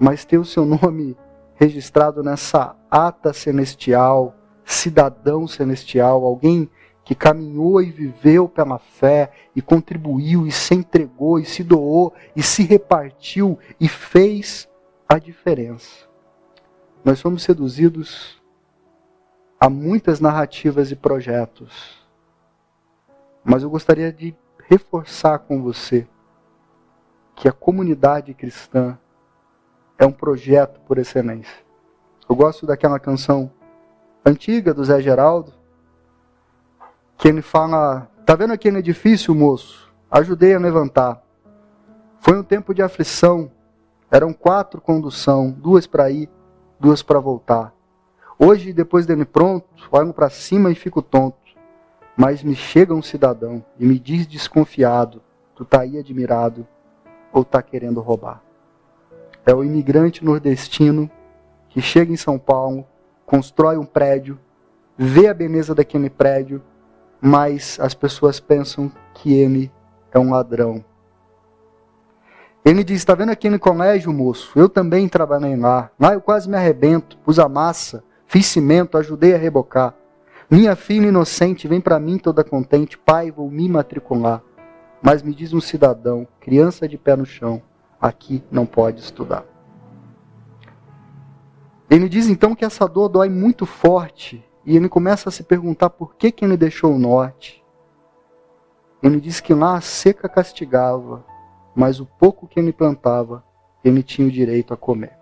mas 0.00 0.24
ter 0.24 0.38
o 0.38 0.44
seu 0.46 0.64
nome 0.64 1.14
registrado 1.54 2.22
nessa 2.22 2.74
ata 2.90 3.34
celestial, 3.34 4.34
cidadão 4.64 5.46
celestial, 5.46 6.24
alguém 6.24 6.70
que 7.04 7.14
caminhou 7.14 7.82
e 7.82 7.90
viveu 7.90 8.48
pela 8.48 8.78
fé 8.78 9.30
e 9.54 9.60
contribuiu 9.60 10.46
e 10.46 10.52
se 10.52 10.74
entregou 10.74 11.38
e 11.38 11.44
se 11.44 11.62
doou 11.62 12.14
e 12.34 12.42
se 12.42 12.62
repartiu 12.62 13.58
e 13.78 13.88
fez 13.88 14.66
a 15.06 15.18
diferença. 15.18 16.08
Nós 17.04 17.18
somos 17.18 17.42
seduzidos 17.42 18.40
a 19.58 19.68
muitas 19.68 20.18
narrativas 20.18 20.90
e 20.90 20.96
projetos. 20.96 22.00
Mas 23.44 23.62
eu 23.62 23.68
gostaria 23.68 24.10
de 24.10 24.34
reforçar 24.66 25.40
com 25.40 25.60
você 25.60 26.06
que 27.34 27.48
a 27.48 27.52
comunidade 27.52 28.32
cristã 28.32 28.98
é 30.00 30.06
um 30.06 30.10
projeto 30.10 30.80
por 30.80 30.96
excelência. 30.96 31.54
Eu 32.26 32.34
gosto 32.34 32.66
daquela 32.66 32.98
canção 32.98 33.52
antiga 34.24 34.72
do 34.72 34.82
Zé 34.82 34.98
Geraldo, 35.02 35.52
que 37.18 37.28
ele 37.28 37.42
fala: 37.42 38.10
Tá 38.24 38.34
vendo 38.34 38.54
aquele 38.54 38.78
edifício, 38.78 39.34
moço? 39.34 39.92
Ajudei 40.10 40.54
a 40.54 40.58
levantar. 40.58 41.22
Foi 42.18 42.38
um 42.38 42.42
tempo 42.42 42.72
de 42.72 42.82
aflição. 42.82 43.52
Eram 44.10 44.32
quatro 44.32 44.80
condução, 44.80 45.50
duas 45.50 45.86
para 45.86 46.10
ir, 46.10 46.28
duas 46.80 47.02
para 47.02 47.20
voltar. 47.20 47.72
Hoje, 48.38 48.72
depois 48.72 49.04
dele 49.04 49.26
pronto, 49.26 49.68
olho 49.92 50.14
para 50.14 50.30
cima 50.30 50.70
e 50.70 50.74
fico 50.74 51.02
tonto. 51.02 51.36
Mas 52.16 52.42
me 52.42 52.56
chega 52.56 52.94
um 52.94 53.02
cidadão 53.02 53.62
e 53.78 53.84
me 53.84 53.98
diz 53.98 54.26
desconfiado: 54.26 55.20
Tu 55.54 55.62
tá 55.62 55.82
aí 55.82 55.98
admirado 55.98 56.66
ou 57.32 57.44
tá 57.44 57.60
querendo 57.60 58.00
roubar? 58.00 58.49
É 59.46 59.54
o 59.54 59.64
imigrante 59.64 60.24
nordestino 60.24 61.10
que 61.68 61.80
chega 61.80 62.12
em 62.12 62.16
São 62.16 62.38
Paulo, 62.38 62.86
constrói 63.24 63.76
um 63.76 63.84
prédio, 63.84 64.38
vê 64.96 65.28
a 65.28 65.34
beleza 65.34 65.74
daquele 65.74 66.10
prédio 66.10 66.62
mas 67.20 67.78
as 67.80 67.92
pessoas 67.92 68.40
pensam 68.40 68.90
que 69.12 69.34
ele 69.34 69.70
é 70.10 70.18
um 70.18 70.30
ladrão. 70.30 70.82
Ele 72.64 72.82
diz: 72.82 72.98
Está 72.98 73.14
vendo 73.14 73.30
aqui 73.30 73.50
no 73.50 73.58
colégio, 73.58 74.12
moço? 74.12 74.58
Eu 74.58 74.68
também 74.68 75.08
trabalhei 75.08 75.56
lá. 75.56 75.90
Lá 75.98 76.14
eu 76.14 76.20
quase 76.20 76.48
me 76.48 76.56
arrebento, 76.56 77.18
pus 77.18 77.38
a 77.38 77.48
massa, 77.48 78.02
fiz 78.26 78.46
cimento, 78.46 78.96
ajudei 78.96 79.34
a 79.34 79.38
rebocar. 79.38 79.94
Minha 80.50 80.74
filha 80.74 81.08
inocente 81.08 81.68
vem 81.68 81.80
para 81.80 82.00
mim 82.00 82.18
toda 82.18 82.42
contente, 82.42 82.98
pai, 82.98 83.30
vou 83.30 83.50
me 83.50 83.68
matricular. 83.68 84.42
Mas 85.00 85.22
me 85.22 85.34
diz 85.34 85.52
um 85.52 85.60
cidadão, 85.60 86.26
criança 86.40 86.88
de 86.88 86.98
pé 86.98 87.16
no 87.16 87.24
chão, 87.24 87.62
aqui 88.00 88.42
não 88.50 88.64
pode 88.64 89.00
estudar. 89.00 89.44
Ele 91.88 92.08
diz 92.08 92.28
então 92.28 92.54
que 92.54 92.64
essa 92.64 92.86
dor 92.86 93.08
dói 93.08 93.28
muito 93.28 93.66
forte 93.66 94.44
e 94.64 94.76
ele 94.76 94.88
começa 94.88 95.28
a 95.28 95.32
se 95.32 95.42
perguntar 95.42 95.90
por 95.90 96.14
que, 96.14 96.30
que 96.30 96.44
ele 96.44 96.56
deixou 96.56 96.94
o 96.94 96.98
norte. 96.98 97.64
Ele 99.02 99.20
diz 99.20 99.40
que 99.40 99.52
lá 99.52 99.76
a 99.76 99.80
seca 99.80 100.28
castigava, 100.28 101.24
mas 101.74 101.98
o 102.00 102.06
pouco 102.06 102.46
que 102.46 102.60
ele 102.60 102.72
plantava, 102.72 103.42
ele 103.82 104.02
tinha 104.02 104.28
o 104.28 104.30
direito 104.30 104.72
a 104.72 104.76
comer. 104.76 105.18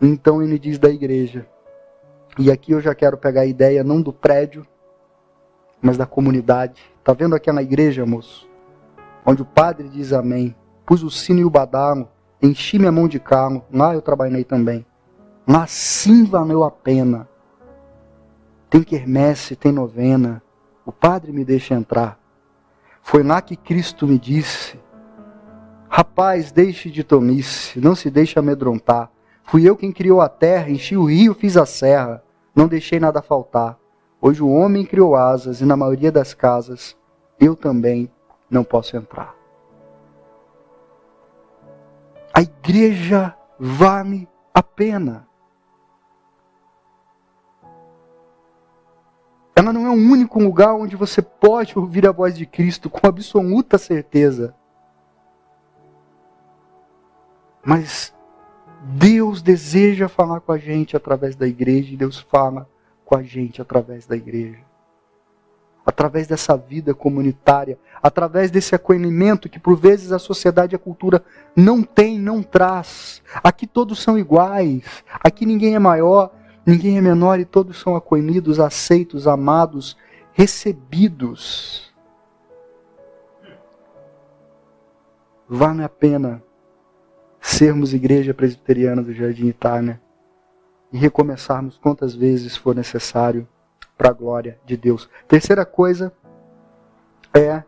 Então 0.00 0.42
ele 0.42 0.58
diz 0.58 0.78
da 0.78 0.90
igreja, 0.90 1.46
e 2.38 2.50
aqui 2.50 2.72
eu 2.72 2.80
já 2.80 2.94
quero 2.94 3.16
pegar 3.16 3.42
a 3.42 3.46
ideia 3.46 3.84
não 3.84 4.02
do 4.02 4.12
prédio, 4.12 4.66
mas 5.80 5.96
da 5.96 6.06
comunidade. 6.06 6.82
Tá 7.04 7.12
vendo 7.12 7.34
aquela 7.34 7.62
igreja, 7.62 8.04
moço? 8.04 8.48
Onde 9.24 9.42
o 9.42 9.46
padre 9.46 9.88
diz 9.88 10.12
amém. 10.12 10.54
Pus 10.86 11.02
o 11.02 11.10
sino 11.10 11.40
e 11.40 11.44
o 11.44 11.50
badalo, 11.50 12.08
enchi 12.40 12.78
minha 12.78 12.92
mão 12.92 13.08
de 13.08 13.18
carro, 13.18 13.64
lá 13.72 13.92
eu 13.92 14.00
trabalhei 14.00 14.44
também. 14.44 14.86
Mas 15.44 15.72
sim 15.72 16.24
valeu 16.24 16.62
a 16.62 16.70
pena. 16.70 17.28
Tem 18.70 18.84
quermesse, 18.84 19.56
tem 19.56 19.72
novena. 19.72 20.40
O 20.84 20.92
padre 20.92 21.32
me 21.32 21.44
deixa 21.44 21.74
entrar. 21.74 22.18
Foi 23.02 23.24
lá 23.24 23.42
que 23.42 23.56
Cristo 23.56 24.06
me 24.06 24.16
disse: 24.16 24.78
Rapaz, 25.88 26.52
deixe 26.52 26.90
de 26.90 27.02
tomice, 27.02 27.80
não 27.80 27.94
se 27.94 28.10
deixe 28.10 28.38
amedrontar. 28.38 29.10
Fui 29.44 29.68
eu 29.68 29.76
quem 29.76 29.92
criou 29.92 30.20
a 30.20 30.28
terra, 30.28 30.70
enchi 30.70 30.96
o 30.96 31.04
rio, 31.04 31.34
fiz 31.34 31.56
a 31.56 31.66
serra, 31.66 32.22
não 32.54 32.66
deixei 32.66 32.98
nada 32.98 33.22
faltar. 33.22 33.78
Hoje 34.20 34.42
o 34.42 34.50
homem 34.50 34.84
criou 34.84 35.14
asas 35.14 35.60
e 35.60 35.64
na 35.64 35.76
maioria 35.76 36.10
das 36.10 36.34
casas 36.34 36.96
eu 37.38 37.54
também 37.54 38.10
não 38.50 38.64
posso 38.64 38.96
entrar. 38.96 39.35
A 42.36 42.42
igreja 42.42 43.34
vale 43.58 44.28
a 44.52 44.62
pena. 44.62 45.26
Ela 49.56 49.72
não 49.72 49.86
é 49.86 49.88
o 49.88 49.94
único 49.94 50.38
lugar 50.38 50.74
onde 50.74 50.96
você 50.96 51.22
pode 51.22 51.78
ouvir 51.78 52.06
a 52.06 52.12
voz 52.12 52.36
de 52.36 52.44
Cristo 52.44 52.90
com 52.90 53.06
absoluta 53.06 53.78
certeza. 53.78 54.54
Mas 57.64 58.14
Deus 58.82 59.40
deseja 59.40 60.06
falar 60.06 60.42
com 60.42 60.52
a 60.52 60.58
gente 60.58 60.94
através 60.94 61.34
da 61.34 61.48
igreja 61.48 61.94
e 61.94 61.96
Deus 61.96 62.18
fala 62.18 62.68
com 63.02 63.16
a 63.16 63.22
gente 63.22 63.62
através 63.62 64.06
da 64.06 64.14
igreja. 64.14 64.65
Através 65.86 66.26
dessa 66.26 66.56
vida 66.56 66.92
comunitária, 66.92 67.78
através 68.02 68.50
desse 68.50 68.74
acolhimento 68.74 69.48
que 69.48 69.60
por 69.60 69.76
vezes 69.76 70.10
a 70.10 70.18
sociedade 70.18 70.74
e 70.74 70.76
a 70.76 70.80
cultura 70.80 71.24
não 71.54 71.80
tem, 71.82 72.18
não 72.18 72.42
traz. 72.42 73.22
Aqui 73.42 73.68
todos 73.68 74.02
são 74.02 74.18
iguais, 74.18 74.82
aqui 75.22 75.46
ninguém 75.46 75.76
é 75.76 75.78
maior, 75.78 76.32
ninguém 76.66 76.98
é 76.98 77.00
menor 77.00 77.38
e 77.38 77.44
todos 77.44 77.78
são 77.78 77.94
acolhidos, 77.94 78.58
aceitos, 78.58 79.28
amados, 79.28 79.96
recebidos. 80.32 81.94
Vale 85.48 85.84
a 85.84 85.88
pena 85.88 86.42
sermos 87.40 87.94
igreja 87.94 88.34
presbiteriana 88.34 89.04
do 89.04 89.14
Jardim 89.14 89.46
Itália 89.46 90.00
e 90.92 90.98
recomeçarmos 90.98 91.78
quantas 91.78 92.12
vezes 92.12 92.56
for 92.56 92.74
necessário 92.74 93.46
para 93.96 94.10
a 94.10 94.12
glória 94.12 94.58
de 94.64 94.76
Deus. 94.76 95.08
Terceira 95.26 95.64
coisa 95.64 96.12
é 97.34 97.62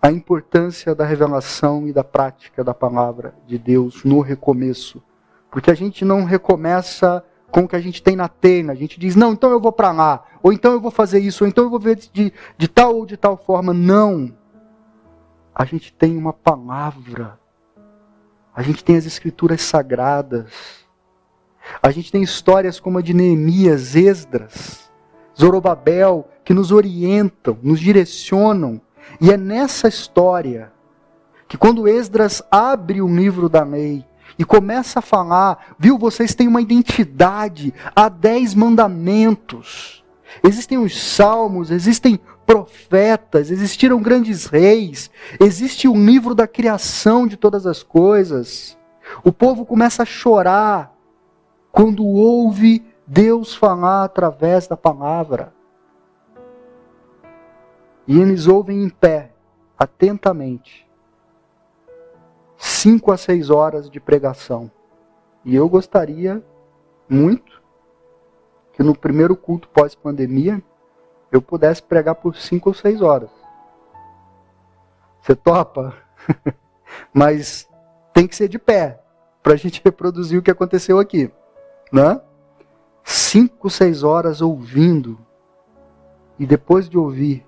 a 0.00 0.12
importância 0.12 0.94
da 0.94 1.04
revelação 1.04 1.86
e 1.86 1.92
da 1.92 2.04
prática 2.04 2.62
da 2.62 2.74
palavra 2.74 3.34
de 3.46 3.58
Deus 3.58 4.04
no 4.04 4.20
recomeço. 4.20 5.02
Porque 5.50 5.70
a 5.70 5.74
gente 5.74 6.04
não 6.04 6.24
recomeça 6.24 7.24
com 7.50 7.60
o 7.60 7.68
que 7.68 7.76
a 7.76 7.80
gente 7.80 8.02
tem 8.02 8.16
na 8.16 8.28
tena. 8.28 8.72
A 8.72 8.76
gente 8.76 9.00
diz, 9.00 9.16
não, 9.16 9.32
então 9.32 9.50
eu 9.50 9.60
vou 9.60 9.72
para 9.72 9.92
lá, 9.92 10.24
ou 10.42 10.52
então 10.52 10.72
eu 10.72 10.80
vou 10.80 10.90
fazer 10.90 11.20
isso, 11.20 11.44
ou 11.44 11.48
então 11.48 11.64
eu 11.64 11.70
vou 11.70 11.80
ver 11.80 11.96
de, 11.96 12.32
de 12.56 12.68
tal 12.68 12.96
ou 12.96 13.06
de 13.06 13.16
tal 13.16 13.36
forma. 13.36 13.72
Não. 13.72 14.36
A 15.54 15.64
gente 15.64 15.92
tem 15.92 16.16
uma 16.16 16.32
palavra 16.32 17.38
a 18.56 18.62
gente 18.62 18.82
tem 18.82 18.96
as 18.96 19.04
escrituras 19.04 19.60
sagradas. 19.60 20.86
A 21.82 21.90
gente 21.90 22.10
tem 22.10 22.22
histórias 22.22 22.80
como 22.80 22.96
a 22.96 23.02
de 23.02 23.12
Neemias, 23.12 23.94
Esdras, 23.94 24.85
Zorobabel, 25.38 26.28
que 26.44 26.54
nos 26.54 26.72
orientam, 26.72 27.58
nos 27.62 27.80
direcionam. 27.80 28.80
E 29.20 29.30
é 29.30 29.36
nessa 29.36 29.88
história 29.88 30.72
que 31.48 31.56
quando 31.56 31.86
Esdras 31.86 32.42
abre 32.50 33.00
o 33.00 33.08
livro 33.08 33.48
da 33.48 33.62
lei 33.62 34.04
e 34.38 34.44
começa 34.44 34.98
a 34.98 35.02
falar, 35.02 35.74
viu, 35.78 35.98
vocês 35.98 36.34
têm 36.34 36.48
uma 36.48 36.60
identidade, 36.60 37.72
há 37.94 38.08
dez 38.08 38.54
mandamentos. 38.54 40.04
Existem 40.42 40.78
os 40.78 41.00
salmos, 41.00 41.70
existem 41.70 42.18
profetas, 42.44 43.50
existiram 43.50 44.00
grandes 44.00 44.46
reis, 44.46 45.10
existe 45.40 45.88
o 45.88 45.94
livro 45.94 46.34
da 46.34 46.46
criação 46.46 47.26
de 47.26 47.36
todas 47.36 47.66
as 47.66 47.82
coisas. 47.82 48.76
O 49.24 49.32
povo 49.32 49.64
começa 49.64 50.02
a 50.02 50.06
chorar 50.06 50.94
quando 51.72 52.04
ouve 52.04 52.84
Deus 53.06 53.54
falar 53.54 54.04
através 54.04 54.66
da 54.66 54.76
palavra. 54.76 55.52
E 58.06 58.18
eles 58.18 58.46
ouvem 58.46 58.82
em 58.82 58.88
pé, 58.88 59.32
atentamente, 59.78 60.88
cinco 62.56 63.12
a 63.12 63.16
seis 63.16 63.50
horas 63.50 63.88
de 63.88 64.00
pregação. 64.00 64.70
E 65.44 65.54
eu 65.54 65.68
gostaria 65.68 66.42
muito 67.08 67.62
que 68.72 68.82
no 68.82 68.96
primeiro 68.96 69.36
culto 69.36 69.68
pós-pandemia 69.68 70.62
eu 71.30 71.40
pudesse 71.40 71.82
pregar 71.82 72.16
por 72.16 72.36
cinco 72.36 72.70
ou 72.70 72.74
seis 72.74 73.00
horas. 73.00 73.30
Você 75.20 75.34
topa? 75.34 75.94
Mas 77.12 77.68
tem 78.12 78.26
que 78.26 78.36
ser 78.36 78.48
de 78.48 78.58
pé 78.58 79.00
para 79.42 79.54
a 79.54 79.56
gente 79.56 79.80
reproduzir 79.84 80.38
o 80.38 80.42
que 80.42 80.50
aconteceu 80.50 80.98
aqui, 80.98 81.30
né? 81.92 82.20
Cinco, 83.08 83.70
seis 83.70 84.02
horas 84.02 84.40
ouvindo 84.40 85.16
e 86.40 86.44
depois 86.44 86.88
de 86.88 86.98
ouvir, 86.98 87.46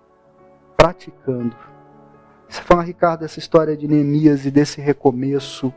praticando. 0.76 1.56
Você 2.48 2.62
fala, 2.62 2.84
Ricardo, 2.84 3.24
essa 3.24 3.40
história 3.40 3.76
de 3.76 3.88
Neemias 3.88 4.46
e 4.46 4.52
desse 4.52 4.80
recomeço 4.80 5.74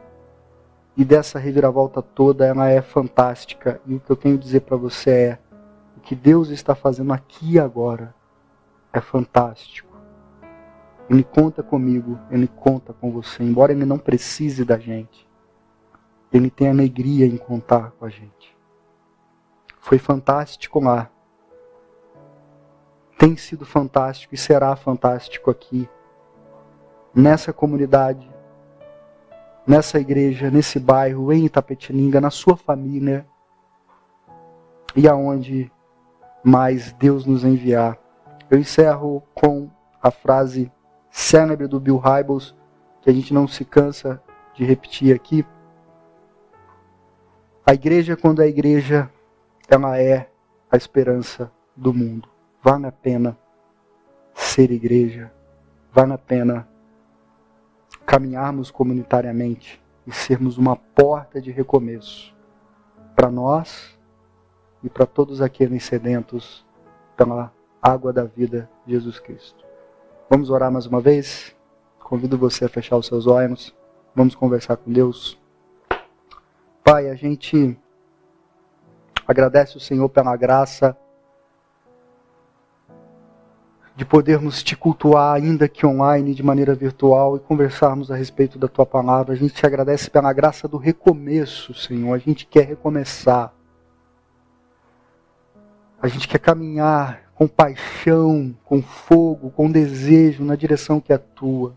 e 0.95 1.03
dessa 1.03 1.39
reviravolta 1.39 1.99
toda, 1.99 2.45
ela 2.45 2.69
é 2.69 2.79
fantástica. 2.79 3.81
E 3.87 3.95
o 3.95 3.99
que 3.99 4.11
eu 4.11 4.15
tenho 4.15 4.35
a 4.35 4.39
dizer 4.39 4.61
para 4.61 4.77
você 4.77 5.09
é 5.09 5.39
o 5.97 5.99
que 5.99 6.13
Deus 6.13 6.49
está 6.49 6.75
fazendo 6.75 7.11
aqui 7.11 7.53
e 7.53 7.59
agora 7.59 8.13
é 8.93 9.01
fantástico. 9.01 9.97
Ele 11.09 11.23
conta 11.23 11.63
comigo, 11.63 12.19
ele 12.29 12.47
conta 12.47 12.93
com 12.93 13.11
você, 13.11 13.43
embora 13.43 13.71
ele 13.71 13.83
não 13.83 13.97
precise 13.97 14.63
da 14.63 14.77
gente. 14.77 15.27
Ele 16.31 16.51
tem 16.51 16.69
alegria 16.69 17.25
em 17.25 17.35
contar 17.35 17.91
com 17.97 18.05
a 18.05 18.09
gente. 18.09 18.50
Foi 19.81 19.97
fantástico 19.97 20.79
lá. 20.79 21.09
Tem 23.17 23.35
sido 23.35 23.65
fantástico 23.65 24.33
e 24.33 24.37
será 24.37 24.75
fantástico 24.75 25.49
aqui, 25.49 25.89
nessa 27.13 27.51
comunidade, 27.51 28.31
nessa 29.65 29.99
igreja, 29.99 30.49
nesse 30.49 30.79
bairro, 30.79 31.33
em 31.33 31.45
Itapetininga, 31.45 32.21
na 32.21 32.29
sua 32.29 32.55
família 32.55 33.25
e 34.95 35.07
aonde 35.07 35.71
mais 36.43 36.93
Deus 36.93 37.25
nos 37.25 37.43
enviar. 37.43 37.97
Eu 38.49 38.59
encerro 38.59 39.23
com 39.33 39.69
a 40.01 40.11
frase 40.11 40.71
célebre 41.09 41.67
do 41.67 41.79
Bill 41.79 41.97
Hybels, 41.97 42.55
que 43.01 43.09
a 43.09 43.13
gente 43.13 43.33
não 43.33 43.47
se 43.47 43.65
cansa 43.65 44.21
de 44.53 44.63
repetir 44.63 45.15
aqui. 45.15 45.45
A 47.65 47.73
igreja, 47.73 48.15
quando 48.15 48.41
é 48.41 48.47
igreja, 48.47 49.11
ela 49.67 49.99
é 49.99 50.29
a 50.69 50.77
esperança 50.77 51.51
do 51.75 51.93
mundo. 51.93 52.27
Vale 52.63 52.85
a 52.85 52.91
pena 52.91 53.37
ser 54.33 54.71
igreja, 54.71 55.31
vale 55.91 56.13
a 56.13 56.17
pena 56.17 56.67
caminharmos 58.05 58.71
comunitariamente 58.71 59.81
e 60.05 60.11
sermos 60.11 60.57
uma 60.57 60.75
porta 60.75 61.41
de 61.41 61.51
recomeço 61.51 62.35
para 63.15 63.29
nós 63.29 63.97
e 64.83 64.89
para 64.89 65.05
todos 65.05 65.41
aqueles 65.41 65.83
sedentos 65.83 66.65
pela 67.15 67.53
água 67.81 68.11
da 68.11 68.23
vida, 68.23 68.69
Jesus 68.87 69.19
Cristo. 69.19 69.63
Vamos 70.29 70.49
orar 70.49 70.71
mais 70.71 70.85
uma 70.85 71.01
vez? 71.01 71.55
Convido 71.99 72.37
você 72.37 72.65
a 72.65 72.69
fechar 72.69 72.97
os 72.97 73.07
seus 73.07 73.27
olhos. 73.27 73.75
Vamos 74.15 74.35
conversar 74.35 74.77
com 74.77 74.91
Deus. 74.91 75.39
Pai, 76.83 77.09
a 77.09 77.15
gente 77.15 77.77
agradece 79.27 79.77
o 79.77 79.79
Senhor 79.79 80.07
pela 80.09 80.35
graça 80.35 80.95
de 83.95 84.05
podermos 84.05 84.63
te 84.63 84.75
cultuar, 84.75 85.35
ainda 85.35 85.67
que 85.67 85.85
online, 85.85 86.33
de 86.33 86.41
maneira 86.41 86.73
virtual, 86.73 87.35
e 87.35 87.39
conversarmos 87.39 88.09
a 88.09 88.15
respeito 88.15 88.57
da 88.57 88.67
tua 88.67 88.85
palavra. 88.85 89.33
A 89.33 89.37
gente 89.37 89.53
te 89.53 89.65
agradece 89.65 90.09
pela 90.09 90.31
graça 90.33 90.67
do 90.67 90.77
recomeço, 90.77 91.73
Senhor. 91.73 92.13
A 92.13 92.17
gente 92.17 92.45
quer 92.45 92.65
recomeçar. 92.65 93.53
A 96.01 96.07
gente 96.07 96.27
quer 96.27 96.39
caminhar 96.39 97.31
com 97.35 97.47
paixão, 97.47 98.55
com 98.63 98.81
fogo, 98.81 99.51
com 99.51 99.69
desejo 99.69 100.43
na 100.43 100.55
direção 100.55 100.99
que 100.99 101.13
é 101.13 101.17
tua. 101.17 101.75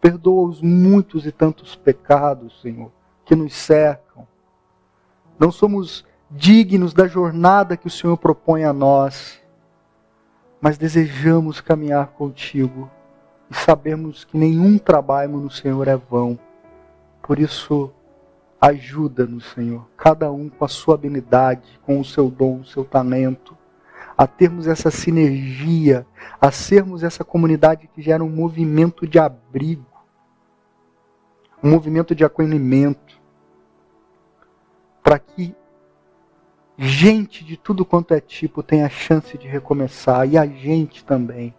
Perdoa 0.00 0.48
os 0.48 0.60
muitos 0.60 1.26
e 1.26 1.32
tantos 1.32 1.74
pecados, 1.74 2.60
Senhor, 2.60 2.92
que 3.24 3.34
nos 3.34 3.54
cercam. 3.54 4.26
Não 5.38 5.50
somos 5.50 6.04
dignos 6.36 6.92
da 6.92 7.06
jornada 7.06 7.76
que 7.76 7.86
o 7.86 7.90
Senhor 7.90 8.16
propõe 8.16 8.64
a 8.64 8.72
nós, 8.72 9.40
mas 10.60 10.76
desejamos 10.76 11.60
caminhar 11.60 12.08
contigo 12.08 12.90
e 13.48 13.54
sabemos 13.54 14.24
que 14.24 14.36
nenhum 14.36 14.76
trabalho 14.76 15.38
no 15.38 15.50
Senhor 15.50 15.86
é 15.86 15.96
vão. 15.96 16.36
Por 17.22 17.38
isso, 17.38 17.92
ajuda-nos, 18.60 19.52
Senhor, 19.52 19.86
cada 19.96 20.32
um 20.32 20.48
com 20.48 20.64
a 20.64 20.68
sua 20.68 20.94
habilidade, 20.94 21.78
com 21.86 22.00
o 22.00 22.04
seu 22.04 22.28
dom, 22.28 22.60
o 22.60 22.64
seu 22.64 22.84
talento, 22.84 23.56
a 24.18 24.26
termos 24.26 24.66
essa 24.66 24.90
sinergia, 24.90 26.04
a 26.40 26.50
sermos 26.50 27.04
essa 27.04 27.24
comunidade 27.24 27.88
que 27.94 28.02
gera 28.02 28.24
um 28.24 28.30
movimento 28.30 29.06
de 29.06 29.20
abrigo, 29.20 29.86
um 31.62 31.70
movimento 31.70 32.12
de 32.12 32.24
acolhimento, 32.24 33.20
para 35.02 35.18
que 35.18 35.54
gente 36.76 37.44
de 37.44 37.56
tudo 37.56 37.84
quanto 37.84 38.14
é 38.14 38.20
tipo 38.20 38.62
tenha 38.62 38.86
a 38.86 38.90
chance 38.90 39.36
de 39.38 39.46
recomeçar 39.46 40.28
e 40.28 40.36
a 40.36 40.46
gente 40.46 41.04
também. 41.04 41.54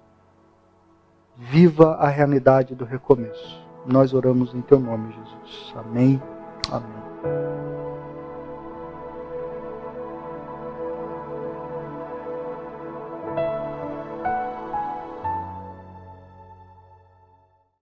Viva 1.37 1.95
a 1.95 2.07
realidade 2.07 2.75
do 2.75 2.85
recomeço. 2.85 3.61
Nós 3.85 4.13
oramos 4.13 4.53
em 4.53 4.61
teu 4.61 4.79
nome, 4.79 5.13
Jesus. 5.13 5.73
Amém. 5.75 6.21
Amém. 6.71 7.74